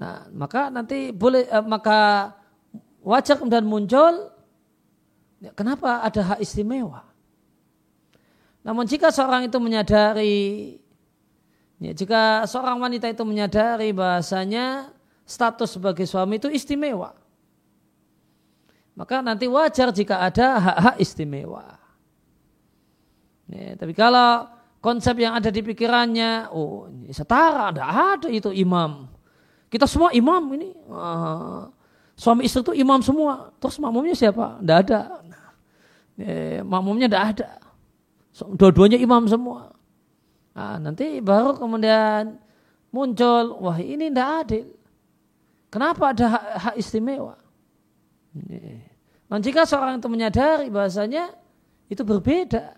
[0.00, 2.32] Nah, maka nanti boleh eh, maka
[3.04, 4.30] wajar kemudian muncul
[5.42, 7.04] ya, kenapa ada hak istimewa.
[8.64, 10.76] Namun jika seorang itu menyadari
[11.78, 14.90] ya, jika seorang wanita itu menyadari bahasanya
[15.28, 17.14] status sebagai suami itu istimewa.
[18.98, 21.78] Maka nanti wajar jika ada hak-hak istimewa.
[23.46, 29.10] Ya, tapi kalau konsep yang ada di pikirannya, oh setara, ada ada itu imam.
[29.68, 30.72] Kita semua imam ini.
[30.88, 31.68] Uh,
[32.16, 33.52] suami istri itu imam semua.
[33.60, 34.58] Terus makmumnya siapa?
[34.58, 35.00] Tidak ada.
[36.18, 37.48] Eh, makmumnya tidak ada.
[38.58, 39.70] Dua-duanya imam semua.
[40.56, 42.38] Nah, nanti baru kemudian
[42.90, 44.66] muncul, wah ini tidak adil.
[45.68, 47.36] Kenapa ada hak, hak istimewa?
[49.28, 51.30] Nah, jika seorang itu menyadari bahasanya
[51.86, 52.77] itu berbeda.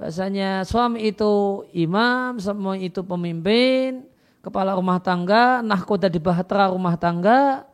[0.00, 4.08] Bahasanya suami itu imam, suami itu pemimpin,
[4.40, 7.68] kepala rumah tangga, nahkoda di bahtera rumah tangga,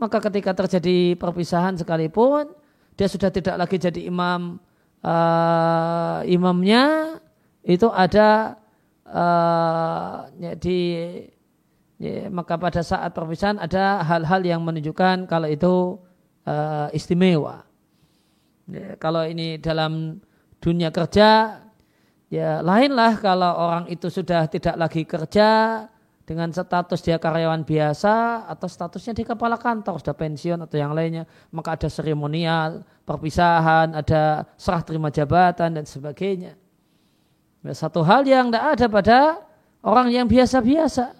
[0.00, 2.48] maka ketika terjadi perpisahan sekalipun,
[2.96, 4.56] dia sudah tidak lagi jadi imam
[5.04, 7.20] uh, imamnya,
[7.60, 8.56] itu ada
[9.12, 10.80] uh, ya, di
[12.00, 16.00] ya, maka pada saat perpisahan ada hal-hal yang menunjukkan kalau itu
[16.48, 17.68] uh, istimewa.
[18.72, 20.16] Ya, kalau ini dalam
[20.62, 21.58] dunia kerja,
[22.30, 25.84] ya lainlah kalau orang itu sudah tidak lagi kerja
[26.22, 31.26] dengan status dia karyawan biasa atau statusnya di kepala kantor sudah pensiun atau yang lainnya,
[31.50, 36.54] maka ada seremonial, perpisahan, ada serah terima jabatan dan sebagainya.
[37.62, 39.18] Ya, satu hal yang tidak ada pada
[39.82, 41.14] orang yang biasa-biasa.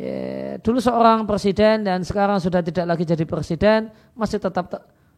[0.00, 4.72] Ya, dulu seorang presiden dan sekarang sudah tidak lagi jadi presiden, masih tetap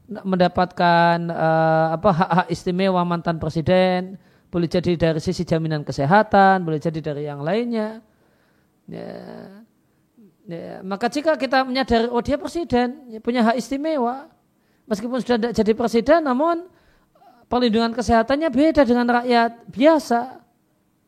[0.04, 4.20] mendapatkan uh, apa hak-hak istimewa mantan presiden,
[4.52, 8.04] boleh jadi dari sisi jaminan kesehatan, boleh jadi dari yang lainnya.
[8.84, 9.16] Ya,
[10.44, 14.28] ya, maka jika kita menyadari oh dia presiden, ya, punya hak istimewa,
[14.84, 16.68] meskipun sudah tidak jadi presiden, namun
[17.48, 20.20] perlindungan kesehatannya beda dengan rakyat biasa,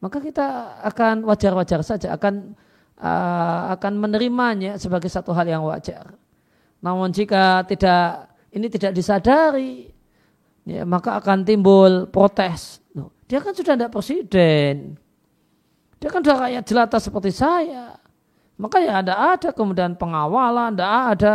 [0.00, 2.56] maka kita akan wajar-wajar saja, akan
[2.96, 6.16] uh, akan menerimanya sebagai satu hal yang wajar.
[6.80, 9.84] Namun jika tidak ini tidak disadari,
[10.64, 12.80] ya, maka akan timbul protes.
[13.28, 14.96] Dia kan sudah tidak presiden.
[16.00, 18.00] Dia kan sudah rakyat jelata seperti saya.
[18.56, 21.34] Maka ya ada ada kemudian pengawalan, tidak ada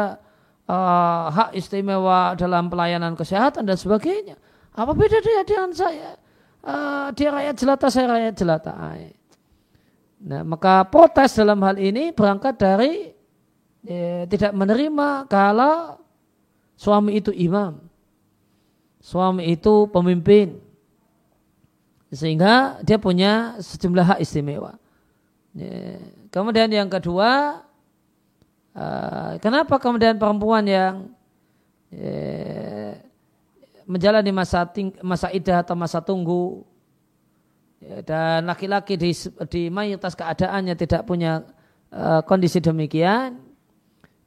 [0.66, 4.42] uh, hak istimewa dalam pelayanan kesehatan dan sebagainya.
[4.74, 6.18] Apa beda dia dengan saya?
[6.66, 8.74] Uh, dia rakyat jelata, saya rakyat jelata.
[10.22, 13.14] Nah, maka protes dalam hal ini berangkat dari
[13.86, 16.01] ya, tidak menerima kalau
[16.82, 17.78] Suami itu imam.
[18.98, 20.58] Suami itu pemimpin.
[22.10, 24.82] Sehingga dia punya sejumlah hak istimewa.
[25.54, 26.02] Ya.
[26.34, 27.62] Kemudian yang kedua,
[28.74, 31.14] uh, kenapa kemudian perempuan yang
[31.94, 32.92] uh,
[33.86, 36.66] menjalani masa ting, masa idah atau masa tunggu
[37.78, 39.12] ya, dan laki-laki di,
[39.52, 41.46] di mayoritas keadaannya tidak punya
[41.94, 43.51] uh, kondisi demikian,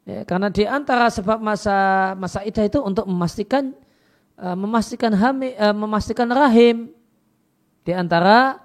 [0.04, 3.72] Ya, karena di antara sebab masa masa idah itu untuk memastikan
[4.36, 6.92] uh, memastikan hami, uh, memastikan rahim
[7.88, 8.60] di antara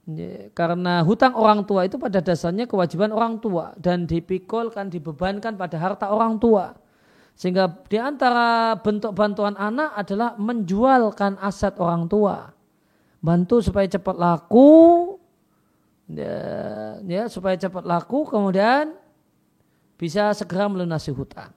[0.04, 5.80] ya, karena hutang orang tua itu pada dasarnya kewajiban orang tua dan dipikulkan, dibebankan pada
[5.80, 6.76] harta orang tua.
[7.32, 12.52] Sehingga di antara bentuk bantuan anak adalah menjualkan aset orang tua.
[13.24, 15.16] Bantu supaya cepat laku,
[16.12, 16.36] ya,
[17.00, 18.92] ya supaya cepat laku kemudian
[19.94, 21.50] bisa segera melunasi hutang.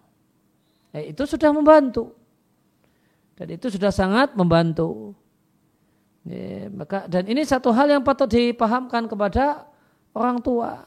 [0.94, 2.14] Ya, itu sudah membantu.
[3.38, 5.14] Dan itu sudah sangat membantu.
[6.26, 9.70] Ya, maka dan ini satu hal yang patut dipahamkan kepada
[10.12, 10.84] orang tua.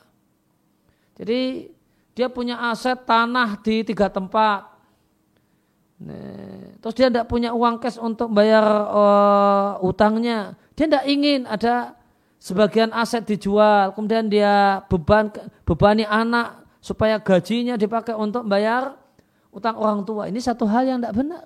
[1.17, 1.71] Jadi
[2.13, 4.67] dia punya aset tanah di tiga tempat.
[6.01, 10.57] Nah, terus dia tidak punya uang cash untuk bayar uh, utangnya.
[10.75, 11.95] Dia tidak ingin ada
[12.41, 15.29] sebagian aset dijual, kemudian dia beban
[15.69, 18.97] bebani anak supaya gajinya dipakai untuk bayar
[19.53, 20.27] utang orang tua.
[20.27, 21.45] Ini satu hal yang tidak benar.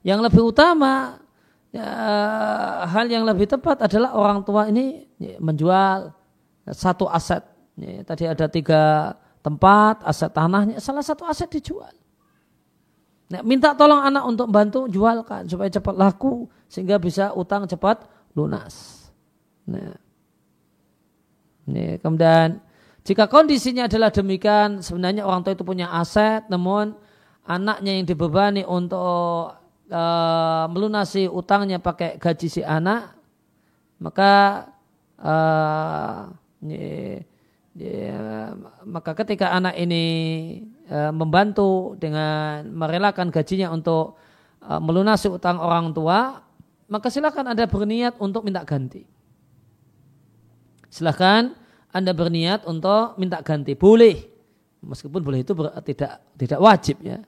[0.00, 1.20] Yang lebih utama,
[1.74, 1.88] ya,
[2.88, 6.14] hal yang lebih tepat adalah orang tua ini ya, menjual
[6.70, 7.44] satu aset.
[7.76, 9.12] Ya, tadi ada tiga
[9.44, 11.92] tempat, aset tanahnya, salah satu aset dijual.
[13.30, 18.02] Nah, minta tolong anak untuk bantu jualkan supaya cepat laku sehingga bisa utang cepat
[18.34, 19.06] lunas.
[19.70, 19.94] Nah,
[21.70, 22.58] ini kemudian
[23.00, 26.92] jika kondisinya adalah demikian, sebenarnya orang tua itu punya aset, namun
[27.48, 29.56] anaknya yang dibebani untuk
[29.88, 33.16] uh, melunasi utangnya pakai gaji si anak,
[33.96, 34.32] maka
[35.16, 36.28] uh,
[36.60, 37.24] ini,
[37.76, 38.52] ya,
[38.84, 40.04] maka ketika anak ini
[40.92, 44.20] uh, membantu dengan merelakan gajinya untuk
[44.60, 46.44] uh, melunasi utang orang tua,
[46.90, 49.08] maka silakan Anda berniat untuk minta ganti.
[50.90, 51.54] Silahkan
[51.90, 53.74] Anda berniat untuk minta ganti.
[53.74, 54.16] Boleh.
[54.80, 55.52] Meskipun boleh itu
[55.92, 57.20] tidak tidak wajib ya.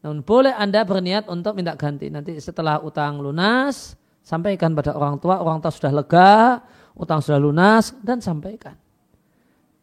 [0.00, 2.08] Namun boleh Anda berniat untuk minta ganti.
[2.08, 6.62] Nanti setelah utang lunas, sampaikan pada orang tua, orang tua sudah lega,
[6.94, 8.78] utang sudah lunas, dan sampaikan.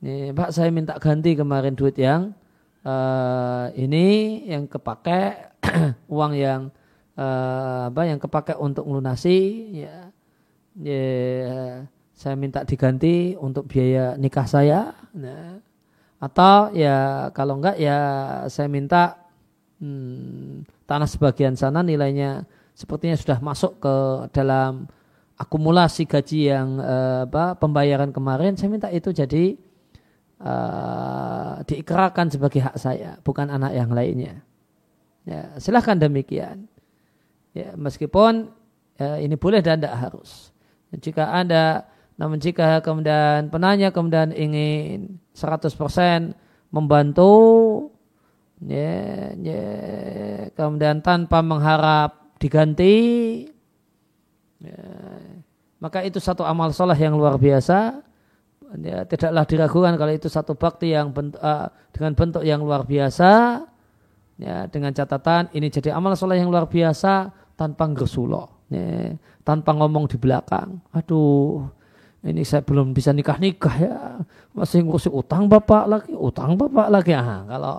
[0.03, 2.36] Nih, Pak saya minta ganti kemarin duit yang
[2.84, 5.51] uh, ini yang kepake
[6.13, 6.61] uang yang
[7.15, 9.39] uh, apa yang kepakai untuk melunasi
[9.84, 10.11] ya,
[10.76, 14.93] ya saya minta diganti untuk biaya nikah saya.
[15.18, 15.57] Nah,
[16.22, 17.99] atau ya kalau enggak ya
[18.47, 19.18] saya minta
[19.82, 23.95] hmm, tanah sebagian sana nilainya sepertinya sudah masuk ke
[24.32, 24.88] dalam
[25.36, 28.55] akumulasi gaji yang uh, apa pembayaran kemarin.
[28.55, 29.57] Saya minta itu jadi
[30.39, 34.39] uh, diikrarkan sebagai hak saya bukan anak yang lainnya.
[35.28, 36.72] Ya silahkan demikian.
[37.53, 38.49] Ya, meskipun
[38.97, 40.49] ya, ini boleh dan tidak harus.
[40.89, 45.74] Jika Anda, namun jika kemudian penanya kemudian ingin 100%
[46.70, 47.34] membantu,
[48.61, 49.66] ya, ya,
[50.53, 52.95] kemudian tanpa mengharap diganti,
[54.61, 54.82] ya,
[55.82, 58.01] maka itu satu amal soleh yang luar biasa.
[58.82, 63.61] Ya, tidaklah diragukan kalau itu satu bakti yang bentuk, uh, dengan bentuk yang luar biasa.
[64.41, 69.14] Ya, dengan catatan ini jadi amal soleh yang luar biasa tanpa ngersulo, ya,
[69.45, 70.82] tanpa ngomong di belakang.
[70.89, 71.70] Aduh,
[72.24, 73.95] ini saya belum bisa nikah-nikah ya,
[74.55, 77.11] masih ngurusi utang bapak lagi, utang bapak lagi.
[77.11, 77.76] Ah, kalau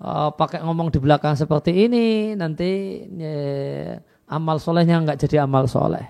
[0.00, 4.00] uh, pakai ngomong di belakang seperti ini, nanti ya,
[4.32, 6.08] amal solehnya nggak jadi amal soleh.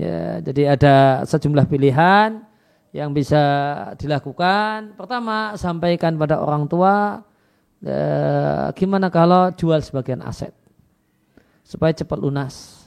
[0.00, 0.96] Ya, jadi ada
[1.28, 2.40] sejumlah pilihan
[2.96, 3.40] yang bisa
[4.00, 4.96] dilakukan.
[4.96, 7.20] Pertama, sampaikan pada orang tua,
[7.84, 10.56] eh, gimana kalau jual sebagian aset
[11.60, 12.81] supaya cepat lunas.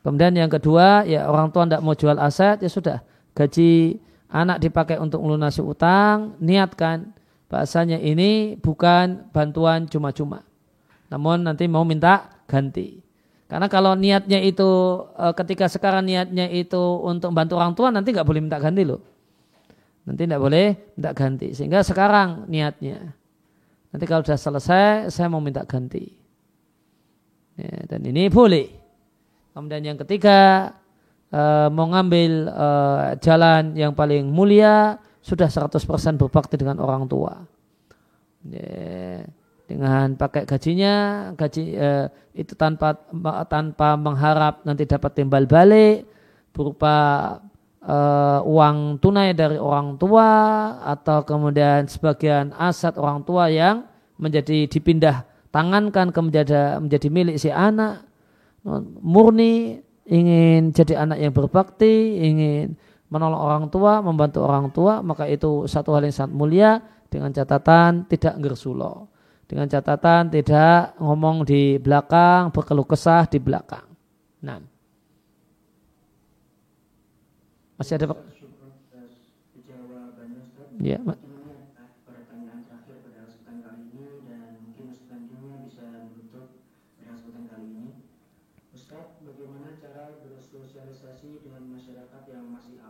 [0.00, 2.98] Kemudian yang kedua, ya orang tua tidak mau jual aset, ya sudah
[3.36, 4.00] gaji
[4.32, 7.12] anak dipakai untuk melunasi utang, niatkan
[7.50, 10.46] bahasanya ini bukan bantuan cuma-cuma.
[11.10, 13.02] Namun nanti mau minta ganti.
[13.50, 14.70] Karena kalau niatnya itu
[15.18, 19.02] e, ketika sekarang niatnya itu untuk bantu orang tua nanti nggak boleh minta ganti loh.
[20.06, 21.50] Nanti tidak boleh minta ganti.
[21.50, 23.10] Sehingga sekarang niatnya.
[23.90, 26.06] Nanti kalau sudah selesai saya mau minta ganti.
[27.58, 28.79] Ya, dan ini boleh.
[29.50, 30.72] Kemudian yang ketiga,
[31.34, 35.76] uh, mau ngambil uh, jalan yang paling mulia, sudah 100%
[36.16, 37.44] berbakti dengan orang tua.
[39.70, 40.94] Dengan pakai gajinya,
[41.36, 42.96] gaji uh, itu tanpa
[43.46, 46.08] tanpa mengharap nanti dapat timbal balik
[46.50, 46.94] berupa
[47.84, 50.28] uh, uang tunai dari orang tua
[50.82, 53.86] atau kemudian sebagian aset orang tua yang
[54.20, 55.24] menjadi dipindah
[55.54, 58.09] tangankan ke menjadi, menjadi milik si anak
[59.00, 62.76] murni ingin jadi anak yang berbakti ingin
[63.10, 66.70] menolong orang tua membantu orang tua maka itu satu hal yang sangat mulia
[67.10, 69.10] dengan catatan tidak ngersulo
[69.50, 73.82] dengan catatan tidak ngomong di belakang berkeluh kesah di belakang.
[74.46, 74.62] Nah.
[77.74, 78.14] Masih ada
[80.80, 80.96] ya
[89.20, 92.80] bagaimana cara bersosialisasi dengan masyarakat yang masih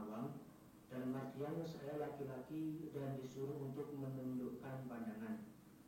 [1.41, 5.41] yang saya laki-laki dan disuruh untuk menundukkan pandangan.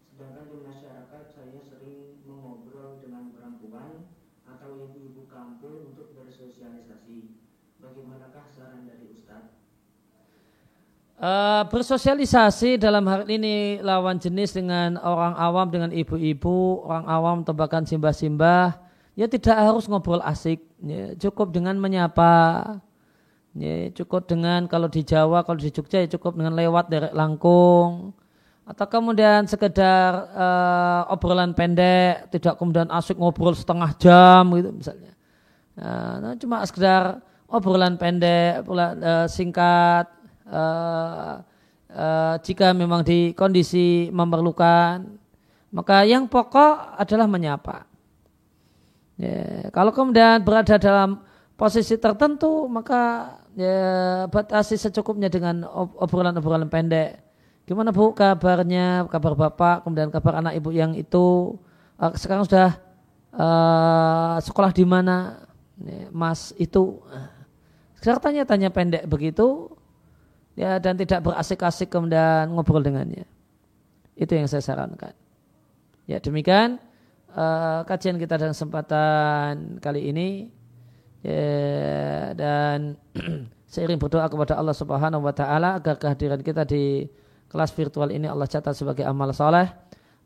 [0.08, 4.08] Sedangkan di masyarakat saya sering mengobrol dengan perempuan
[4.48, 7.36] atau ibu-ibu kampung untuk bersosialisasi.
[7.84, 9.60] Bagaimanakah saran dari Ustadz?
[11.22, 17.86] Uh, bersosialisasi dalam hal ini lawan jenis dengan orang awam dengan ibu-ibu, orang awam tebakan
[17.86, 18.74] simbah-simbah,
[19.14, 22.74] ya tidak harus ngobrol asik, ya, cukup dengan menyapa,
[23.54, 28.18] ya, cukup dengan kalau di Jawa, kalau di Jogja ya cukup dengan lewat dari langkung,
[28.66, 35.14] atau kemudian sekedar uh, obrolan pendek, tidak kemudian asik ngobrol setengah jam gitu misalnya,
[35.78, 40.10] nah, cuma sekedar obrolan pendek, obrolan, uh, singkat
[40.52, 41.40] uh,
[41.88, 45.18] uh, jika memang di kondisi memerlukan
[45.72, 47.88] maka yang pokok adalah menyapa.
[49.16, 51.24] Ya, kalau kemudian berada dalam
[51.56, 57.24] posisi tertentu maka ya, batasi secukupnya dengan obrolan-obrolan pendek.
[57.64, 61.56] Gimana bu kabarnya, kabar bapak, kemudian kabar anak ibu yang itu
[61.96, 62.76] uh, sekarang sudah
[63.32, 65.46] uh, sekolah di mana,
[65.80, 67.00] ya, mas itu.
[67.96, 69.70] Sekarang tanya-tanya pendek begitu,
[70.58, 73.24] ya dan tidak berasik-asik kemudian ngobrol dengannya.
[74.16, 75.16] Itu yang saya sarankan.
[76.04, 76.82] Ya demikian
[77.32, 80.28] uh, kajian kita dalam kesempatan kali ini
[81.24, 82.98] ya, dan
[83.72, 87.08] seiring berdoa kepada Allah Subhanahu wa taala agar kehadiran kita di
[87.48, 89.68] kelas virtual ini Allah catat sebagai amal soleh,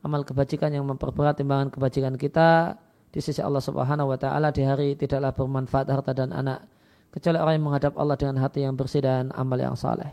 [0.03, 2.79] amal kebajikan yang memperberat timbangan kebajikan kita
[3.11, 6.67] di sisi Allah Subhanahu wa taala di hari tidaklah bermanfaat harta dan anak
[7.17, 10.13] kecuali orang yang menghadap Allah dengan hati yang bersih dan amal yang saleh.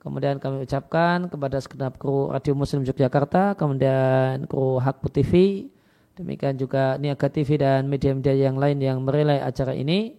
[0.00, 5.68] Kemudian kami ucapkan kepada segenap kru Radio Muslim Yogyakarta, kemudian kru Hakpu TV,
[6.16, 10.16] demikian juga Niaga TV dan media-media yang lain yang merelai acara ini.